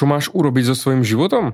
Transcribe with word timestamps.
čo 0.00 0.08
máš 0.08 0.32
urobiť 0.32 0.72
so 0.72 0.72
svojím 0.72 1.04
životom? 1.04 1.52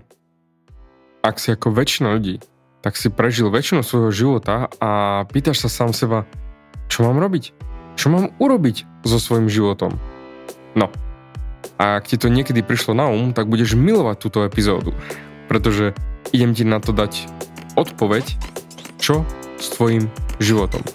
Ak 1.18 1.42
si 1.42 1.50
ako 1.50 1.75
väčšina 1.75 2.14
ľudí, 2.14 2.38
tak 2.79 2.95
si 2.95 3.11
prežil 3.11 3.50
väčšinu 3.50 3.83
svojho 3.83 4.15
života 4.15 4.71
a 4.78 5.26
pýtaš 5.26 5.67
sa 5.67 5.83
sám 5.83 5.91
seba, 5.91 6.30
čo 6.86 7.02
mám 7.02 7.18
robiť? 7.18 7.50
Čo 7.98 8.06
mám 8.14 8.30
urobiť 8.38 8.86
so 9.02 9.18
svojím 9.18 9.50
životom? 9.50 9.98
No, 10.79 10.95
a 11.74 11.98
ak 11.98 12.06
ti 12.06 12.22
to 12.22 12.30
niekedy 12.30 12.62
prišlo 12.62 12.95
na 12.95 13.11
um, 13.11 13.34
tak 13.34 13.50
budeš 13.50 13.74
milovať 13.74 14.22
túto 14.22 14.46
epizódu, 14.46 14.94
pretože 15.50 15.90
idem 16.30 16.54
ti 16.54 16.62
na 16.62 16.78
to 16.78 16.94
dať 16.94 17.26
odpoveď, 17.74 18.30
čo 19.02 19.26
s 19.58 19.74
tvojim 19.74 20.06
životom. 20.38 20.86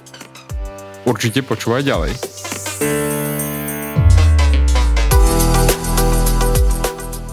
Určite 1.03 1.43
počúvaj 1.43 1.83
ďalej. 1.83 2.15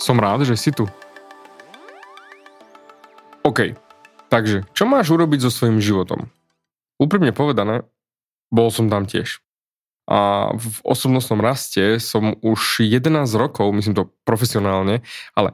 Som 0.00 0.16
rád, 0.16 0.48
že 0.48 0.56
si 0.56 0.72
tu. 0.72 0.88
OK, 3.44 3.76
takže 4.32 4.64
čo 4.72 4.88
máš 4.88 5.12
urobiť 5.12 5.44
so 5.44 5.52
svojím 5.52 5.76
životom? 5.76 6.32
Úprimne 6.96 7.36
povedané, 7.36 7.84
bol 8.48 8.72
som 8.72 8.88
tam 8.88 9.04
tiež. 9.04 9.44
A 10.08 10.50
v 10.56 10.76
osobnostnom 10.88 11.44
raste 11.44 12.00
som 12.00 12.32
už 12.40 12.80
11 12.80 13.28
rokov, 13.36 13.76
myslím 13.76 13.94
to 13.94 14.08
profesionálne, 14.24 15.04
ale 15.36 15.52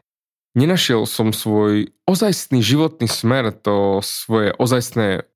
nenašiel 0.54 1.10
som 1.10 1.34
svoj 1.34 1.90
ozajstný 2.06 2.62
životný 2.62 3.10
smer, 3.10 3.50
to 3.50 3.98
svoje 4.00 4.54
ozajstné 4.56 5.26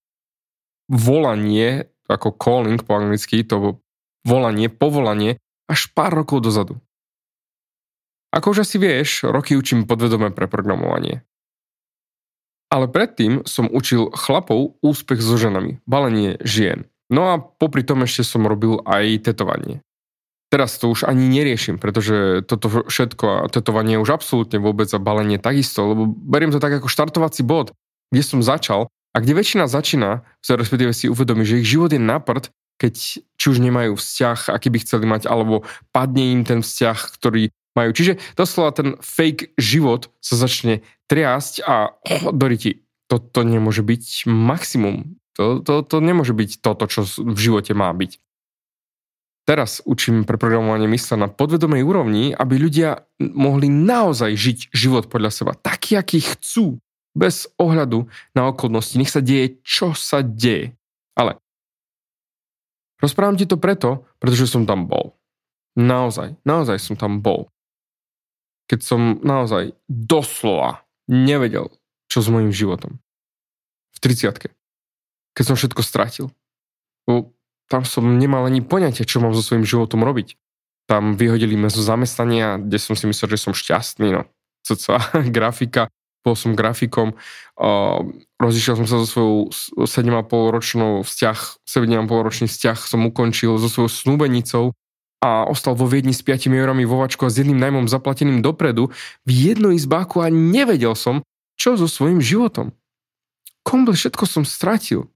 volanie, 0.87 1.91
ako 2.07 2.31
calling 2.39 2.79
po 2.79 2.95
anglicky, 2.95 3.43
to 3.43 3.83
volanie, 4.23 4.71
povolanie, 4.71 5.37
až 5.67 5.91
pár 5.91 6.15
rokov 6.15 6.47
dozadu. 6.47 6.79
Ako 8.31 8.55
už 8.55 8.63
asi 8.63 8.79
vieš, 8.79 9.27
roky 9.27 9.59
učím 9.59 9.91
podvedomé 9.91 10.31
preprogramovanie. 10.31 11.27
Ale 12.71 12.87
predtým 12.87 13.43
som 13.51 13.67
učil 13.67 14.15
chlapov 14.15 14.79
úspech 14.79 15.19
so 15.19 15.35
ženami, 15.35 15.83
balenie 15.91 16.39
žien. 16.47 16.87
No 17.11 17.35
a 17.35 17.43
popri 17.43 17.83
tom 17.83 18.07
ešte 18.07 18.23
som 18.23 18.47
robil 18.47 18.79
aj 18.87 19.27
tetovanie. 19.27 19.83
Teraz 20.51 20.79
to 20.79 20.91
už 20.91 21.07
ani 21.07 21.27
neriešim, 21.27 21.83
pretože 21.83 22.47
toto 22.47 22.87
všetko 22.87 23.27
a 23.27 23.51
tetovanie 23.51 23.99
už 23.99 24.15
absolútne 24.15 24.63
vôbec 24.63 24.87
a 24.95 25.03
balenie 25.03 25.39
takisto, 25.39 25.91
lebo 25.91 26.07
beriem 26.07 26.55
to 26.55 26.63
tak 26.63 26.79
ako 26.79 26.87
štartovací 26.87 27.43
bod, 27.43 27.75
kde 28.15 28.23
som 28.23 28.43
začal 28.43 28.87
a 29.11 29.17
kde 29.19 29.35
väčšina 29.35 29.67
začína, 29.67 30.23
respektíve 30.47 30.95
si 30.95 31.11
uvedomí, 31.11 31.43
že 31.43 31.63
ich 31.63 31.71
život 31.71 31.91
je 31.91 31.99
na 31.99 32.23
prd, 32.23 32.51
keď 32.79 32.95
či 33.19 33.45
už 33.47 33.59
nemajú 33.59 33.99
vzťah, 33.99 34.55
aký 34.55 34.71
by 34.71 34.79
chceli 34.83 35.05
mať, 35.07 35.27
alebo 35.27 35.67
padne 35.91 36.35
im 36.35 36.43
ten 36.47 36.63
vzťah, 36.63 36.99
ktorý 37.19 37.51
majú. 37.81 37.91
Čiže 37.97 38.21
doslova 38.37 38.77
ten 38.77 39.01
fake 39.01 39.57
život 39.57 40.13
sa 40.21 40.37
začne 40.37 40.85
triasť 41.09 41.65
a 41.65 41.97
oh, 41.97 42.31
Doriti, 42.37 42.85
toto 43.09 43.43
nemôže 43.43 43.83
byť 43.83 44.29
maximum. 44.29 45.19
To, 45.35 45.65
to, 45.65 45.83
to 45.83 45.97
nemôže 45.99 46.37
byť 46.37 46.61
toto, 46.61 46.85
čo 46.87 47.03
v 47.09 47.39
živote 47.39 47.73
má 47.73 47.89
byť. 47.91 48.21
Teraz 49.49 49.83
učím 49.83 50.23
preprogramovanie 50.23 50.87
mysle 50.95 51.19
na 51.19 51.27
podvedomej 51.27 51.83
úrovni, 51.83 52.31
aby 52.31 52.55
ľudia 52.61 53.03
mohli 53.19 53.67
naozaj 53.67 54.31
žiť 54.37 54.59
život 54.71 55.11
podľa 55.11 55.31
seba, 55.35 55.53
taký, 55.59 55.99
aký 55.99 56.23
chcú, 56.23 56.79
bez 57.11 57.51
ohľadu 57.59 58.07
na 58.39 58.47
okolnosti. 58.47 58.95
Nech 58.95 59.11
sa 59.11 59.19
deje, 59.19 59.59
čo 59.67 59.99
sa 59.99 60.23
deje. 60.23 60.79
Ale 61.19 61.43
rozprávam 63.03 63.35
ti 63.35 63.51
to 63.51 63.59
preto, 63.59 64.07
pretože 64.23 64.47
som 64.47 64.63
tam 64.63 64.87
bol. 64.87 65.19
Naozaj, 65.75 66.39
naozaj 66.47 66.79
som 66.79 66.95
tam 66.95 67.19
bol 67.19 67.51
keď 68.71 68.81
som 68.87 69.19
naozaj 69.19 69.75
doslova 69.91 70.87
nevedel, 71.11 71.75
čo 72.07 72.23
s 72.23 72.31
mojim 72.31 72.55
životom. 72.55 73.03
V 73.91 73.99
30 73.99 74.55
Keď 75.35 75.45
som 75.45 75.59
všetko 75.59 75.83
stratil. 75.83 76.31
Bo 77.03 77.35
tam 77.67 77.83
som 77.83 78.07
nemal 78.07 78.47
ani 78.47 78.63
poňatia, 78.63 79.03
čo 79.03 79.19
mám 79.19 79.35
so 79.35 79.43
svojím 79.43 79.67
životom 79.67 80.07
robiť. 80.07 80.39
Tam 80.87 81.19
vyhodili 81.19 81.59
ma 81.59 81.67
zo 81.67 81.83
zamestnania, 81.83 82.63
kde 82.63 82.79
som 82.79 82.95
si 82.95 83.11
myslel, 83.11 83.35
že 83.35 83.43
som 83.43 83.55
šťastný. 83.55 84.15
No, 84.15 84.23
cca, 84.63 85.03
grafika, 85.35 85.91
bol 86.23 86.39
som 86.39 86.55
grafikom, 86.55 87.19
uh, 87.59 87.99
rozišiel 88.39 88.79
som 88.79 88.87
sa 88.87 89.03
so 89.03 89.07
svojou 89.09 89.35
7,5 89.83 90.55
ročnou 90.55 90.93
vzťah, 91.03 91.39
7,5 91.65 92.27
ročný 92.27 92.47
vzťah 92.47 92.79
som 92.87 93.01
ukončil 93.09 93.57
so 93.57 93.67
svojou 93.67 93.91
snúbenicou, 93.91 94.65
a 95.21 95.45
ostal 95.45 95.77
vo 95.77 95.85
Viedni 95.85 96.17
s 96.17 96.25
5 96.25 96.49
eurami 96.49 96.89
vo 96.89 97.05
a 97.05 97.09
s 97.09 97.37
jedným 97.37 97.61
najmom 97.61 97.87
zaplateným 97.93 98.41
dopredu 98.41 98.89
v 99.29 99.31
jednom 99.31 99.71
izbáku 99.77 100.25
a 100.25 100.33
nevedel 100.33 100.97
som, 100.97 101.21
čo 101.61 101.77
so 101.77 101.85
svojím 101.85 102.25
životom. 102.25 102.73
Komble 103.61 103.93
všetko 103.93 104.25
som 104.25 104.49
stratil. 104.49 105.13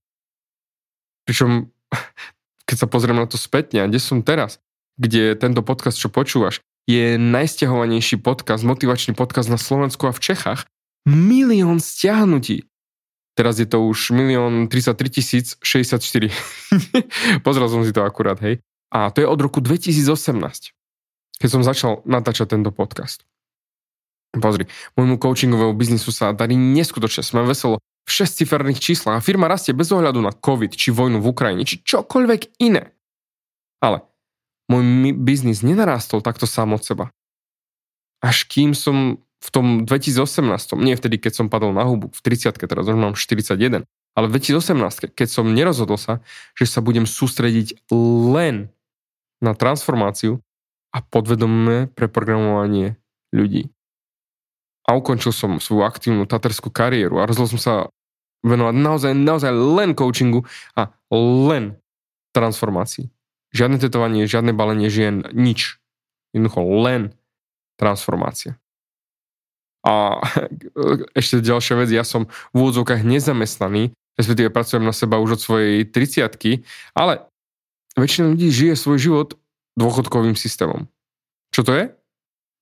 Pričom, 1.24 1.72
keď 2.68 2.76
sa 2.76 2.86
pozriem 2.86 3.16
na 3.16 3.24
to 3.24 3.40
spätne, 3.40 3.80
a 3.80 3.88
kde 3.88 3.96
som 3.96 4.20
teraz, 4.20 4.60
kde 5.00 5.32
tento 5.40 5.64
podcast, 5.64 5.96
čo 5.96 6.12
počúvaš, 6.12 6.60
je 6.84 7.16
najstiahovanejší 7.16 8.20
podcast, 8.20 8.60
motivačný 8.60 9.16
podcast 9.16 9.48
na 9.48 9.56
Slovensku 9.56 10.04
a 10.04 10.12
v 10.12 10.20
Čechách, 10.20 10.68
milión 11.08 11.80
stiahnutí. 11.80 12.68
Teraz 13.34 13.56
je 13.56 13.64
to 13.64 13.82
už 13.88 14.12
milión 14.12 14.68
33 14.68 15.64
064. 15.64 16.28
Pozrel 17.46 17.68
som 17.72 17.82
si 17.82 17.90
to 17.90 18.04
akurát, 18.04 18.36
hej. 18.44 18.60
A 18.94 19.10
to 19.10 19.18
je 19.18 19.26
od 19.26 19.40
roku 19.42 19.58
2018, 19.58 20.70
keď 21.42 21.48
som 21.50 21.66
začal 21.66 22.06
natáčať 22.06 22.54
tento 22.54 22.70
podcast. 22.70 23.26
Pozri, 24.38 24.70
môjmu 24.94 25.18
coachingovému 25.18 25.74
biznisu 25.74 26.14
sa 26.14 26.30
darí 26.30 26.54
neskutočne, 26.54 27.26
sme 27.26 27.42
veselo 27.42 27.82
v 28.06 28.10
šestciferných 28.10 28.78
číslach 28.78 29.18
a 29.18 29.24
firma 29.24 29.50
rastie 29.50 29.74
bez 29.74 29.90
ohľadu 29.90 30.22
na 30.22 30.30
COVID, 30.30 30.78
či 30.78 30.94
vojnu 30.94 31.18
v 31.18 31.30
Ukrajine, 31.30 31.66
či 31.66 31.82
čokoľvek 31.82 32.62
iné. 32.62 32.94
Ale 33.82 34.06
môj 34.70 35.14
biznis 35.18 35.66
nenarástol 35.66 36.22
takto 36.22 36.46
sám 36.46 36.78
od 36.78 36.82
seba. 36.86 37.10
Až 38.22 38.46
kým 38.46 38.78
som 38.78 39.18
v 39.44 39.48
tom 39.52 39.66
2018, 39.84 40.78
nie 40.80 40.96
vtedy, 40.96 41.20
keď 41.20 41.44
som 41.44 41.46
padol 41.52 41.74
na 41.76 41.84
hubu, 41.84 42.08
v 42.14 42.20
30 42.22 42.56
teraz 42.56 42.84
už 42.88 42.96
mám 42.96 43.12
41, 43.18 43.84
ale 44.14 44.26
v 44.30 44.32
2018, 44.38 45.12
keď 45.12 45.28
som 45.28 45.50
nerozhodol 45.50 45.98
sa, 45.98 46.24
že 46.56 46.64
sa 46.70 46.80
budem 46.80 47.04
sústrediť 47.04 47.90
len 48.32 48.73
na 49.42 49.56
transformáciu 49.56 50.42
a 50.94 51.02
podvedomé 51.02 51.90
preprogramovanie 51.90 52.94
ľudí. 53.34 53.74
A 54.84 54.94
ukončil 54.94 55.32
som 55.32 55.58
svoju 55.58 55.82
aktívnu 55.82 56.28
taterskú 56.28 56.68
kariéru 56.70 57.18
a 57.18 57.26
rozhodol 57.26 57.56
som 57.56 57.62
sa 57.62 57.74
venovať 58.44 58.74
naozaj, 58.76 59.12
naozaj 59.16 59.50
len 59.50 59.96
coachingu 59.96 60.44
a 60.76 60.92
len 61.10 61.80
transformácii. 62.36 63.08
Žiadne 63.56 63.80
tetovanie, 63.80 64.28
žiadne 64.28 64.52
balenie 64.52 64.92
žien, 64.92 65.24
nič. 65.32 65.80
Jednoducho 66.36 66.60
len 66.84 67.16
transformácia. 67.80 68.60
A 69.84 70.20
ešte 71.20 71.40
ďalšia 71.40 71.74
vec, 71.80 71.88
ja 71.90 72.04
som 72.04 72.28
v 72.52 72.56
úvodzovkách 72.68 73.02
nezamestnaný, 73.02 73.96
respektíve 74.20 74.52
pracujem 74.52 74.84
na 74.84 74.92
seba 74.92 75.18
už 75.18 75.38
od 75.38 75.40
svojej 75.40 75.88
30 75.88 76.64
ale 76.94 77.24
väčšina 77.98 78.34
ľudí 78.34 78.50
žije 78.50 78.74
svoj 78.78 78.98
život 78.98 79.28
dôchodkovým 79.74 80.38
systémom. 80.38 80.86
Čo 81.50 81.66
to 81.66 81.72
je? 81.74 81.84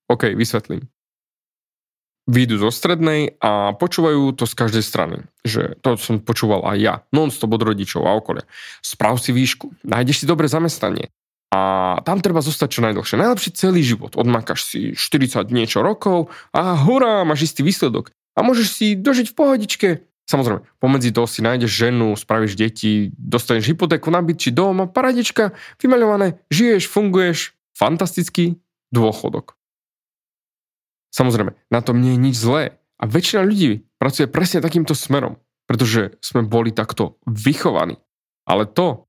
OK, 0.09 0.33
vysvetlím. 0.37 0.89
výjdu 2.31 2.55
zo 2.63 2.71
strednej 2.71 3.35
a 3.43 3.75
počúvajú 3.75 4.31
to 4.39 4.47
z 4.47 4.55
každej 4.55 4.85
strany. 4.85 5.17
Že 5.43 5.83
to 5.83 5.99
som 5.99 6.23
počúval 6.23 6.63
aj 6.63 6.79
ja, 6.79 6.95
non-stop 7.11 7.51
od 7.51 7.63
rodičov 7.67 8.07
a 8.07 8.15
okolia. 8.15 8.47
Sprav 8.79 9.19
si 9.19 9.35
výšku, 9.35 9.75
nájdeš 9.83 10.23
si 10.23 10.31
dobré 10.31 10.47
zamestnanie 10.47 11.11
a 11.53 12.01
tam 12.07 12.25
treba 12.25 12.41
zostať 12.41 12.69
čo 12.73 12.81
najdlhšie. 12.81 13.21
Najlepšie 13.21 13.53
celý 13.59 13.85
život. 13.85 14.17
Odmakáš 14.17 14.73
si 14.73 14.97
40 14.97 15.53
niečo 15.53 15.85
rokov 15.85 16.33
a 16.55 16.79
hurá, 16.79 17.27
máš 17.29 17.53
istý 17.53 17.61
výsledok. 17.61 18.09
A 18.33 18.41
môžeš 18.41 18.69
si 18.73 18.87
dožiť 18.97 19.29
v 19.29 19.37
pohodičke. 19.37 19.89
Samozrejme, 20.33 20.65
pomedzi 20.81 21.13
toho 21.13 21.29
si 21.29 21.45
nájdeš 21.45 21.69
ženu, 21.69 22.17
spravíš 22.17 22.57
deti, 22.57 23.13
dostaneš 23.21 23.77
hypotéku 23.77 24.09
na 24.09 24.25
byt 24.25 24.41
či 24.41 24.49
dom 24.49 24.81
a 24.81 24.89
paradička, 24.89 25.53
vymaľované, 25.77 26.41
žiješ, 26.49 26.89
funguješ, 26.89 27.53
fantastický 27.77 28.57
dôchodok. 28.89 29.61
Samozrejme, 31.13 31.53
na 31.69 31.81
tom 31.85 32.01
nie 32.01 32.17
je 32.17 32.25
nič 32.25 32.37
zlé. 32.41 32.81
A 32.97 33.05
väčšina 33.05 33.45
ľudí 33.45 33.85
pracuje 34.01 34.25
presne 34.25 34.65
takýmto 34.65 34.97
smerom, 34.97 35.37
pretože 35.69 36.17
sme 36.25 36.49
boli 36.49 36.73
takto 36.73 37.21
vychovaní. 37.29 38.01
Ale 38.49 38.65
to, 38.65 39.05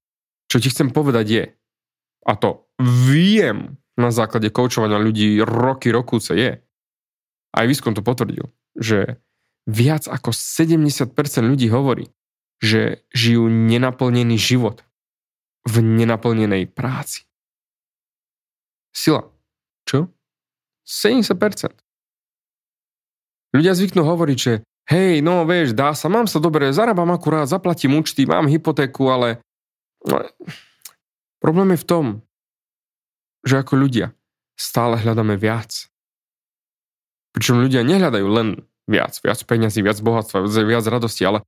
čo 0.51 0.59
ti 0.59 0.67
chcem 0.67 0.91
povedať 0.91 1.25
je, 1.31 1.43
a 2.27 2.35
to 2.35 2.67
viem 2.83 3.79
na 3.95 4.11
základe 4.11 4.51
koučovania 4.51 4.99
ľudí 4.99 5.39
roky, 5.39 5.87
rokúce 5.87 6.35
je, 6.35 6.51
aj 7.55 7.65
výskum 7.69 7.95
to 7.95 8.03
potvrdil, 8.03 8.51
že 8.75 9.23
viac 9.67 10.07
ako 10.11 10.31
70% 10.31 11.13
ľudí 11.43 11.71
hovorí, 11.71 12.11
že 12.63 13.03
žijú 13.11 13.47
nenaplnený 13.47 14.35
život 14.39 14.83
v 15.67 15.83
nenaplnenej 15.83 16.67
práci. 16.71 17.27
Sila. 18.91 19.27
Čo? 19.83 20.11
70%. 20.87 21.71
Ľudia 23.53 23.73
zvyknú 23.75 24.01
hovoriť, 24.03 24.37
že 24.37 24.53
hej, 24.89 25.21
no 25.23 25.45
vieš, 25.47 25.77
dá 25.77 25.93
sa, 25.95 26.09
mám 26.11 26.27
sa 26.27 26.41
dobre, 26.41 26.73
zarábam 26.75 27.11
akurát, 27.13 27.47
zaplatím 27.47 27.99
účty, 27.99 28.25
mám 28.27 28.49
hypotéku, 28.49 29.07
ale 29.11 29.39
no, 30.03 30.23
problém 31.39 31.75
je 31.75 31.83
v 31.83 31.87
tom, 31.87 32.05
že 33.43 33.59
ako 33.59 33.75
ľudia 33.75 34.15
stále 34.55 34.99
hľadáme 34.99 35.35
viac. 35.35 35.91
Pričom 37.33 37.61
ľudia 37.61 37.81
nehľadajú 37.83 38.27
len 38.29 38.47
viac, 38.87 39.13
viac 39.23 39.39
peňazí, 39.43 39.79
viac 39.81 39.99
bohatstva, 39.99 40.47
viac 40.47 40.85
radosti, 40.87 41.23
ale 41.23 41.43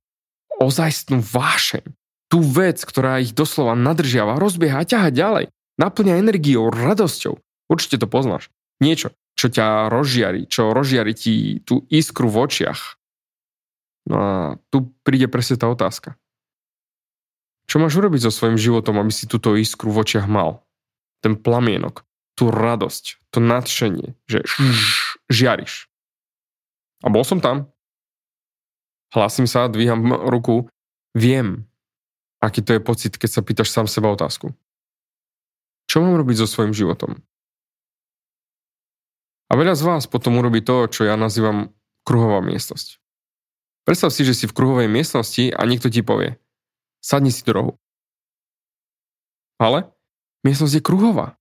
ozajstnú 0.56 1.20
vášeň. 1.20 1.84
Tú 2.26 2.42
vec, 2.42 2.82
ktorá 2.82 3.22
ich 3.22 3.30
doslova 3.36 3.78
nadržiava, 3.78 4.40
rozbieha 4.40 4.82
a 4.82 4.88
ťaha 4.88 5.08
ďalej. 5.14 5.46
Naplňa 5.78 6.18
energiou, 6.18 6.72
radosťou. 6.72 7.38
Určite 7.70 8.02
to 8.02 8.10
poznáš. 8.10 8.50
Niečo, 8.82 9.14
čo 9.38 9.46
ťa 9.52 9.92
rozžiari, 9.92 10.48
čo 10.48 10.72
rozžiari 10.72 11.12
ti 11.14 11.62
tú 11.62 11.84
iskru 11.92 12.26
v 12.32 12.48
očiach. 12.48 12.98
No 14.10 14.16
a 14.16 14.32
tu 14.72 14.90
príde 15.04 15.28
presne 15.30 15.60
tá 15.60 15.70
otázka. 15.70 16.18
Čo 17.66 17.82
máš 17.82 17.98
urobiť 17.98 18.26
so 18.26 18.30
svojím 18.30 18.58
životom, 18.58 19.02
aby 19.02 19.10
si 19.10 19.26
túto 19.26 19.58
iskru 19.58 19.90
v 19.90 20.06
očiach 20.06 20.30
mal? 20.30 20.62
Ten 21.20 21.34
plamienok, 21.34 22.06
tú 22.38 22.54
radosť, 22.54 23.18
to 23.34 23.42
nadšenie, 23.42 24.14
že 24.30 24.46
žiariš. 25.26 25.90
A 27.04 27.12
bol 27.12 27.24
som 27.24 27.42
tam. 27.42 27.68
Hlasím 29.12 29.44
sa, 29.44 29.68
dvíham 29.68 30.04
ruku. 30.28 30.68
Viem, 31.16 31.68
aký 32.40 32.60
to 32.60 32.76
je 32.76 32.80
pocit, 32.80 33.12
keď 33.16 33.30
sa 33.32 33.40
pýtaš 33.40 33.72
sám 33.72 33.88
seba 33.88 34.12
otázku. 34.12 34.52
Čo 35.88 36.02
mám 36.02 36.16
robiť 36.20 36.44
so 36.44 36.46
svojím 36.48 36.76
životom? 36.76 37.20
A 39.46 39.52
veľa 39.54 39.78
z 39.78 39.82
vás 39.86 40.04
potom 40.10 40.36
urobí 40.42 40.60
to, 40.60 40.90
čo 40.90 41.06
ja 41.06 41.14
nazývam 41.14 41.70
kruhová 42.02 42.42
miestnosť. 42.42 42.98
Predstav 43.86 44.10
si, 44.10 44.26
že 44.26 44.34
si 44.34 44.50
v 44.50 44.56
kruhovej 44.56 44.90
miestnosti 44.90 45.54
a 45.54 45.62
niekto 45.62 45.86
ti 45.86 46.02
povie 46.02 46.34
sadni 47.06 47.30
si 47.30 47.46
do 47.46 47.54
rohu. 47.54 47.72
Ale 49.62 49.94
miestnosť 50.42 50.74
je 50.74 50.82
kruhová. 50.82 51.38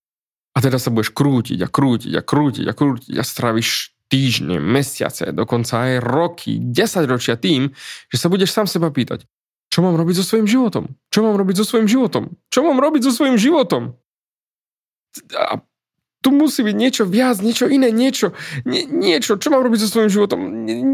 A 0.54 0.62
teda 0.62 0.78
sa 0.78 0.94
budeš 0.94 1.10
krútiť 1.12 1.66
a 1.66 1.68
krútiť 1.68 2.14
a 2.14 2.22
krútiť 2.22 2.66
a 2.70 2.74
krútiť 2.78 3.14
a 3.18 3.24
stravíš 3.26 3.95
týždne, 4.08 4.62
mesiace, 4.62 5.34
dokonca 5.34 5.90
aj 5.90 5.94
roky, 6.02 6.62
10 6.62 7.06
ročia 7.10 7.36
tým, 7.36 7.74
že 8.10 8.18
sa 8.18 8.30
budeš 8.30 8.54
sám 8.54 8.70
seba 8.70 8.94
pýtať, 8.94 9.26
čo 9.74 9.84
mám 9.84 9.98
robiť 10.00 10.22
so 10.22 10.26
svojím 10.26 10.48
životom? 10.48 10.96
Čo 11.12 11.26
mám 11.26 11.36
robiť 11.36 11.56
so 11.60 11.66
svojím 11.68 11.90
životom? 11.90 12.32
Čo 12.48 12.64
mám 12.64 12.80
robiť 12.80 13.02
so 13.10 13.12
svojím 13.12 13.36
životom? 13.36 13.98
A 15.36 15.60
tu 16.24 16.30
musí 16.32 16.64
byť 16.64 16.76
niečo 16.80 17.04
viac, 17.04 17.44
niečo 17.44 17.68
iné, 17.68 17.92
niečo, 17.92 18.32
nie, 18.64 18.88
niečo, 18.88 19.36
čo 19.36 19.52
mám 19.52 19.62
robiť 19.68 19.84
so 19.84 19.92
svojím 19.92 20.12
životom, 20.12 20.40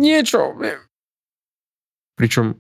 niečo. 0.02 0.58
Pričom, 2.18 2.58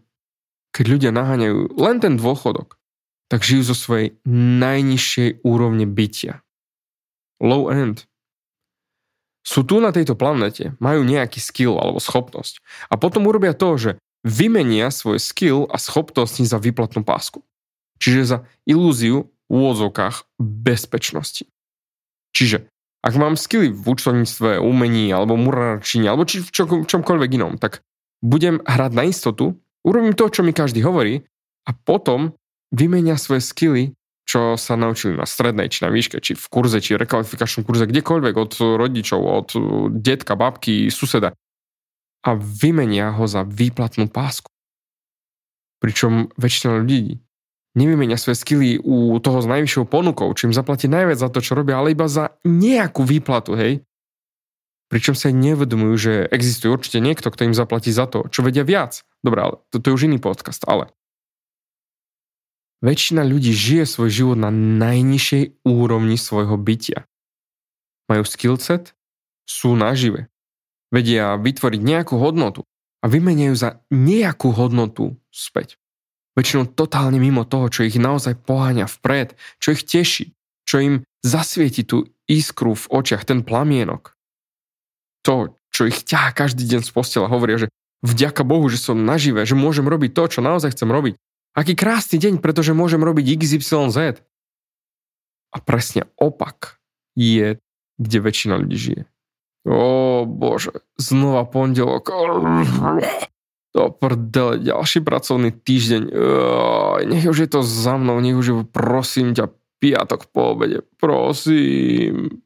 keď 0.71 0.86
ľudia 0.88 1.12
naháňajú 1.12 1.75
len 1.75 1.97
ten 2.00 2.15
dôchodok, 2.15 2.80
tak 3.27 3.47
žijú 3.47 3.71
zo 3.71 3.75
svojej 3.75 4.19
najnižšej 4.27 5.44
úrovne 5.47 5.88
bytia. 5.88 6.44
Low 7.42 7.71
end. 7.71 8.06
Sú 9.42 9.66
tu 9.66 9.82
na 9.82 9.90
tejto 9.90 10.14
planete, 10.14 10.78
majú 10.78 11.02
nejaký 11.02 11.42
skill 11.42 11.82
alebo 11.82 11.98
schopnosť 11.98 12.62
a 12.94 12.96
potom 12.96 13.26
urobia 13.26 13.58
to, 13.58 13.74
že 13.78 13.92
vymenia 14.22 14.94
svoj 14.94 15.18
skill 15.18 15.66
a 15.66 15.82
schopnosti 15.82 16.46
za 16.46 16.62
výplatnú 16.62 17.02
pásku. 17.02 17.42
Čiže 17.98 18.22
za 18.26 18.38
ilúziu 18.70 19.34
v 19.50 19.54
úvodzovkách 19.54 20.38
bezpečnosti. 20.38 21.50
Čiže 22.32 22.70
ak 23.02 23.14
mám 23.18 23.34
skily 23.34 23.74
v 23.74 23.82
účtovníctve, 23.82 24.62
umení 24.62 25.10
alebo 25.10 25.34
murárčine 25.34 26.06
alebo 26.06 26.30
či 26.30 26.46
v 26.46 26.50
čo, 26.54 26.64
čomkoľvek 26.86 27.30
inom, 27.42 27.58
tak 27.58 27.82
budem 28.22 28.62
hrať 28.62 28.92
na 28.94 29.04
istotu, 29.10 29.58
urobím 29.82 30.14
to, 30.14 30.30
čo 30.30 30.46
mi 30.46 30.54
každý 30.54 30.86
hovorí 30.86 31.26
a 31.66 31.74
potom 31.74 32.38
vymenia 32.70 33.18
svoje 33.18 33.42
skily, 33.42 33.84
čo 34.31 34.56
sa 34.56 34.80
naučili 34.80 35.19
na 35.19 35.28
strednej, 35.28 35.68
či 35.68 35.83
na 35.83 35.92
výške, 35.92 36.24
či 36.24 36.39
v 36.39 36.45
kurze, 36.48 36.80
či 36.80 36.95
rekvalifikačnom 36.95 37.68
kurze, 37.68 37.83
kdekoľvek 37.83 38.36
od 38.39 38.51
rodičov, 38.80 39.19
od 39.19 39.50
detka, 39.92 40.39
babky, 40.39 40.88
suseda 40.88 41.36
a 42.24 42.30
vymenia 42.39 43.12
ho 43.12 43.28
za 43.28 43.44
výplatnú 43.44 44.07
pásku. 44.07 44.48
Pričom 45.83 46.31
väčšina 46.39 46.80
ľudí 46.80 47.19
nevymenia 47.75 48.16
svoje 48.16 48.39
skily 48.39 48.80
u 48.80 49.19
toho 49.19 49.44
s 49.44 49.48
najvyššou 49.50 49.89
ponukou, 49.89 50.31
čím 50.38 50.56
zaplatí 50.56 50.88
najviac 50.88 51.19
za 51.19 51.28
to, 51.33 51.44
čo 51.44 51.57
robia, 51.57 51.81
ale 51.81 51.92
iba 51.92 52.07
za 52.07 52.38
nejakú 52.48 53.04
výplatu, 53.04 53.57
hej. 53.57 53.83
Pričom 54.92 55.16
sa 55.16 55.31
nevedomujú, 55.31 55.95
že 55.95 56.13
existuje 56.30 56.68
určite 56.68 57.00
niekto, 57.00 57.31
kto 57.31 57.48
im 57.48 57.56
zaplatí 57.56 57.95
za 57.95 58.07
to, 58.12 58.28
čo 58.28 58.44
vedia 58.44 58.68
viac. 58.68 59.02
Dobre, 59.23 59.40
ale 59.40 59.56
toto 59.71 59.88
je 59.88 59.95
už 59.95 60.07
iný 60.11 60.19
podcast, 60.19 60.61
ale 60.68 60.92
väčšina 62.81 63.21
ľudí 63.26 63.54
žije 63.54 63.85
svoj 63.85 64.09
život 64.09 64.38
na 64.38 64.50
najnižšej 64.54 65.64
úrovni 65.66 66.18
svojho 66.18 66.57
bytia. 66.57 67.06
Majú 68.09 68.28
skillset, 68.28 68.97
sú 69.47 69.78
nažive. 69.78 70.28
Vedia 70.92 71.40
vytvoriť 71.40 71.80
nejakú 71.80 72.19
hodnotu 72.19 72.68
a 73.00 73.06
vymeniajú 73.07 73.56
za 73.56 73.69
nejakú 73.90 74.52
hodnotu 74.52 75.16
späť 75.31 75.81
väčšinou 76.35 76.71
totálne 76.71 77.19
mimo 77.19 77.44
toho, 77.44 77.68
čo 77.68 77.83
ich 77.83 78.00
naozaj 78.00 78.40
poháňa 78.47 78.88
vpred, 78.88 79.35
čo 79.59 79.76
ich 79.76 79.83
teší, 79.83 80.31
čo 80.64 80.76
im 80.80 80.94
zasvieti 81.21 81.83
tú 81.83 82.07
iskru 82.26 82.73
v 82.73 82.85
očiach, 82.88 83.28
ten 83.28 83.44
plamienok. 83.44 84.16
To, 85.28 85.59
čo 85.69 85.85
ich 85.85 86.02
ťahá 86.07 86.33
každý 86.33 86.66
deň 86.66 86.81
z 86.88 86.92
postela, 86.92 87.30
hovoria, 87.30 87.61
že 87.61 87.68
vďaka 88.02 88.42
Bohu, 88.42 88.66
že 88.71 88.81
som 88.81 88.97
nažive, 88.97 89.44
že 89.45 89.54
môžem 89.54 89.85
robiť 89.85 90.11
to, 90.16 90.23
čo 90.38 90.40
naozaj 90.42 90.73
chcem 90.73 90.90
robiť. 90.90 91.14
Aký 91.52 91.76
krásny 91.76 92.16
deň, 92.16 92.40
pretože 92.40 92.72
môžem 92.72 93.04
robiť 93.04 93.36
XYZ. 93.36 94.24
A 95.52 95.58
presne 95.60 96.08
opak 96.16 96.80
je, 97.20 97.60
kde 98.00 98.18
väčšina 98.24 98.56
ľudí 98.56 98.78
žije. 98.80 99.02
Ó 99.68 100.24
bože, 100.24 100.72
znova 100.96 101.44
pondelok 101.46 102.08
do 103.72 103.88
prdele, 103.88 104.60
ďalší 104.60 105.00
pracovný 105.00 105.52
týždeň, 105.56 106.04
Oj, 106.12 107.02
nech 107.08 107.24
už 107.24 107.48
je 107.48 107.50
to 107.52 107.64
za 107.64 107.96
mnou, 107.96 108.20
nech 108.20 108.36
už 108.36 108.46
je, 108.48 108.56
prosím 108.68 109.31
ťa, 109.31 109.48
piatok 109.80 110.28
po 110.36 110.56
obede, 110.56 110.84
prosím. 111.00 112.44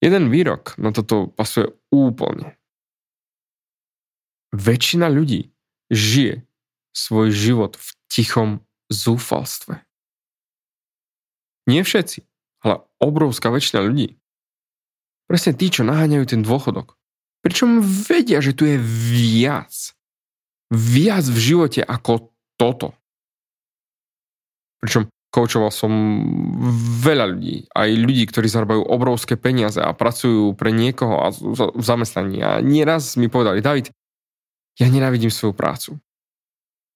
Jeden 0.00 0.32
výrok 0.32 0.76
na 0.80 0.92
toto 0.92 1.28
pasuje 1.28 1.72
úplne. 1.92 2.56
Väčšina 4.52 5.12
ľudí 5.12 5.52
žije 5.92 6.44
svoj 6.94 7.30
život 7.34 7.78
v 7.78 7.88
tichom 8.10 8.50
zúfalstve. 8.90 9.82
Nie 11.70 11.86
všetci, 11.86 12.26
ale 12.66 12.82
obrovská 12.98 13.50
väčšina 13.50 13.84
ľudí. 13.84 14.18
Presne 15.30 15.54
tí, 15.54 15.70
čo 15.70 15.86
naháňajú 15.86 16.24
ten 16.26 16.42
dôchodok, 16.42 16.98
Pričom 17.40 17.80
vedia, 17.80 18.44
že 18.44 18.52
tu 18.52 18.68
je 18.68 18.76
viac. 18.76 19.72
Viac 20.70 21.24
v 21.24 21.38
živote 21.40 21.80
ako 21.80 22.36
toto. 22.60 22.92
Pričom 24.80 25.08
Koučoval 25.30 25.70
som 25.70 25.94
veľa 27.06 27.30
ľudí, 27.30 27.70
aj 27.70 27.88
ľudí, 28.02 28.26
ktorí 28.26 28.50
zarábajú 28.50 28.82
obrovské 28.82 29.38
peniaze 29.38 29.78
a 29.78 29.94
pracujú 29.94 30.58
pre 30.58 30.74
niekoho 30.74 31.22
a 31.22 31.30
v 31.30 31.78
zamestnaní. 31.78 32.42
A 32.42 32.58
nieraz 32.58 33.14
mi 33.14 33.30
povedali, 33.30 33.62
David, 33.62 33.94
ja 34.74 34.90
nenávidím 34.90 35.30
svoju 35.30 35.54
prácu. 35.54 36.02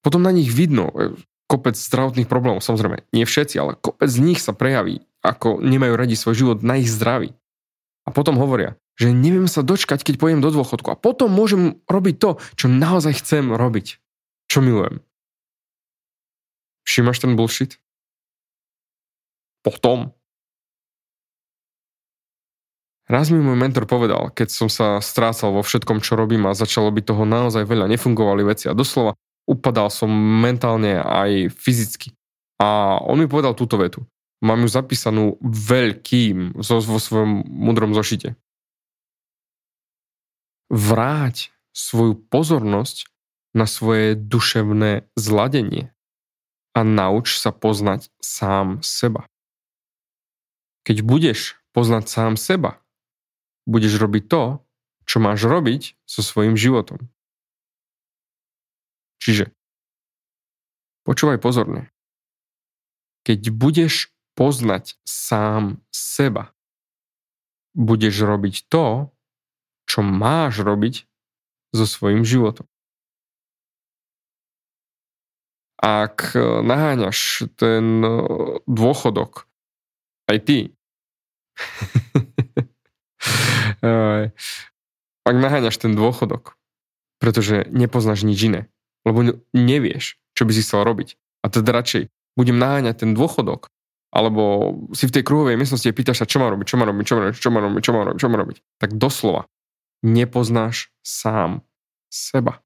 Potom 0.05 0.21
na 0.21 0.31
nich 0.31 0.53
vidno 0.53 0.93
e, 0.93 1.17
kopec 1.49 1.75
zdravotných 1.75 2.29
problémov, 2.29 2.61
samozrejme, 2.61 3.09
nie 3.17 3.25
všetci, 3.25 3.57
ale 3.57 3.81
kopec 3.81 4.07
z 4.07 4.21
nich 4.21 4.39
sa 4.45 4.53
prejaví, 4.53 5.03
ako 5.25 5.65
nemajú 5.65 5.97
radi 5.97 6.15
svoj 6.15 6.37
život 6.37 6.59
na 6.61 6.77
ich 6.77 6.93
zdraví. 6.93 7.33
A 8.05 8.13
potom 8.13 8.37
hovoria, 8.37 8.77
že 9.01 9.17
neviem 9.17 9.49
sa 9.49 9.65
dočkať, 9.65 10.05
keď 10.05 10.21
pojem 10.21 10.41
do 10.45 10.53
dôchodku 10.53 10.93
a 10.93 11.01
potom 11.01 11.33
môžem 11.33 11.81
robiť 11.89 12.15
to, 12.21 12.31
čo 12.61 12.69
naozaj 12.69 13.17
chcem 13.25 13.49
robiť, 13.49 13.97
čo 14.53 14.61
milujem. 14.61 15.01
Všimáš 16.85 17.25
ten 17.25 17.33
bullshit? 17.33 17.81
potom. 19.65 20.13
Raz 23.09 23.33
mi 23.33 23.41
môj 23.41 23.57
mentor 23.57 23.89
povedal, 23.89 24.33
keď 24.33 24.49
som 24.53 24.69
sa 24.69 25.01
strácal 25.01 25.53
vo 25.53 25.65
všetkom, 25.65 26.01
čo 26.05 26.17
robím 26.17 26.49
a 26.49 26.57
začalo 26.57 26.89
by 26.93 27.01
toho 27.05 27.25
naozaj 27.25 27.65
veľa, 27.69 27.89
nefungovali 27.89 28.45
veci 28.45 28.69
a 28.69 28.77
doslova 28.77 29.17
upadal 29.45 29.93
som 29.93 30.09
mentálne 30.41 31.01
aj 31.01 31.53
fyzicky. 31.53 32.17
A 32.61 33.01
on 33.03 33.21
mi 33.21 33.29
povedal 33.29 33.53
túto 33.53 33.77
vetu. 33.77 34.05
Mám 34.45 34.65
ju 34.65 34.71
zapísanú 34.71 35.25
veľkým 35.41 36.61
vo, 36.61 36.77
vo 36.81 37.01
svojom 37.01 37.45
mudrom 37.49 37.97
zošite. 37.97 38.37
Vráť 40.69 41.55
svoju 41.73 42.19
pozornosť 42.29 43.09
na 43.55 43.65
svoje 43.65 44.19
duševné 44.19 45.09
zladenie 45.15 45.95
a 46.75 46.81
nauč 46.83 47.39
sa 47.39 47.55
poznať 47.55 48.11
sám 48.19 48.83
seba. 48.83 49.31
Keď 50.85 51.07
budeš 51.07 51.57
poznať 51.73 52.11
sám 52.11 52.33
seba, 52.35 52.83
budeš 53.65 53.97
robiť 53.97 54.25
to, 54.29 54.43
čo 55.09 55.23
máš 55.23 55.47
robiť 55.47 55.97
so 56.05 56.21
svojím 56.21 56.59
životom. 56.59 57.09
Čiže 59.25 59.49
počúvaj 61.09 61.41
pozorne. 61.41 61.89
Keď 63.25 63.49
budeš 63.57 64.13
poznať 64.37 65.01
sám 65.09 65.81
seba, 65.89 66.53
budeš 67.73 68.21
robiť 68.21 68.69
to, 68.69 69.09
čo 69.89 70.05
máš 70.05 70.61
robiť 70.61 71.09
so 71.73 71.89
svojím 71.89 72.29
životom. 72.29 72.69
Ak 75.81 76.37
naháňaš 76.37 77.49
ten 77.57 78.05
dôchodok 78.69 79.49
aj 80.29 80.39
ty. 80.45 80.59
Ak 85.25 85.37
naháňaš 85.37 85.77
ten 85.81 85.97
dôchodok, 85.97 86.57
pretože 87.21 87.69
nepoznáš 87.73 88.25
nič 88.25 88.45
iné, 88.49 88.69
lebo 89.05 89.39
nevieš, 89.53 90.17
čo 90.35 90.49
by 90.49 90.53
si 90.53 90.65
chcel 90.65 90.85
robiť. 90.85 91.17
A 91.45 91.53
teda 91.53 91.77
radšej 91.77 92.09
budem 92.35 92.57
naháňať 92.57 93.05
ten 93.07 93.11
dôchodok, 93.13 93.71
alebo 94.15 94.75
si 94.97 95.07
v 95.07 95.15
tej 95.15 95.23
kruhovej 95.27 95.61
miestnosti 95.61 95.87
pýtaš 95.91 96.25
sa, 96.25 96.27
čo 96.27 96.41
mám 96.41 96.55
robiť, 96.57 96.67
čo 96.67 96.77
mám 96.81 96.89
robiť, 96.91 97.05
čo 97.07 97.15
mám 97.15 97.25
robiť, 97.29 97.39
čo 97.41 97.51
mám 97.51 97.63
robiť, 97.63 97.83
čo 97.83 97.93
mám 97.93 98.05
robiť, 98.07 98.19
čo 98.21 98.29
mám 98.29 98.41
robiť. 98.41 98.59
Tak 98.81 98.91
doslova 98.97 99.43
nepoznáš 100.05 100.93
sám 101.01 101.65
seba. 102.13 102.61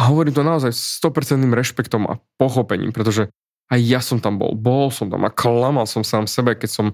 A 0.00 0.08
hovorím 0.08 0.32
to 0.32 0.40
naozaj 0.40 0.72
s 0.72 0.96
100% 1.04 1.44
rešpektom 1.52 2.08
a 2.08 2.18
pochopením, 2.40 2.96
pretože 2.96 3.28
aj 3.68 3.80
ja 3.84 4.00
som 4.00 4.18
tam 4.18 4.40
bol, 4.40 4.56
bol 4.56 4.88
som 4.88 5.12
tam 5.12 5.28
a 5.28 5.30
klamal 5.30 5.84
som 5.84 6.00
sám 6.00 6.24
sebe, 6.24 6.56
keď 6.56 6.70
som 6.72 6.86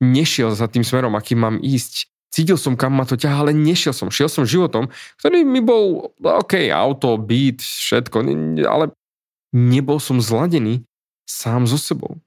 nešiel 0.00 0.56
za 0.56 0.66
tým 0.66 0.82
smerom, 0.82 1.14
akým 1.14 1.38
mám 1.38 1.56
ísť. 1.60 2.08
Cítil 2.34 2.58
som, 2.58 2.74
kam 2.74 2.98
ma 2.98 3.06
to 3.06 3.14
ťahá, 3.14 3.46
ale 3.46 3.54
nešiel 3.54 3.94
som. 3.94 4.10
Šiel 4.10 4.26
som 4.26 4.42
životom, 4.42 4.90
ktorý 5.22 5.46
mi 5.46 5.62
bol, 5.62 6.10
OK, 6.18 6.66
auto, 6.74 7.14
byt, 7.14 7.62
všetko, 7.62 8.26
ale 8.66 8.90
nebol 9.54 10.02
som 10.02 10.18
zladený 10.18 10.82
sám 11.22 11.70
so 11.70 11.78
sebou. 11.78 12.18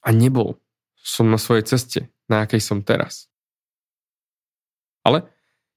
A 0.00 0.16
nebol 0.16 0.56
som 0.96 1.28
na 1.28 1.36
svojej 1.36 1.68
ceste, 1.68 2.00
na 2.24 2.48
akej 2.48 2.64
som 2.64 2.80
teraz. 2.80 3.28
Ale 5.04 5.28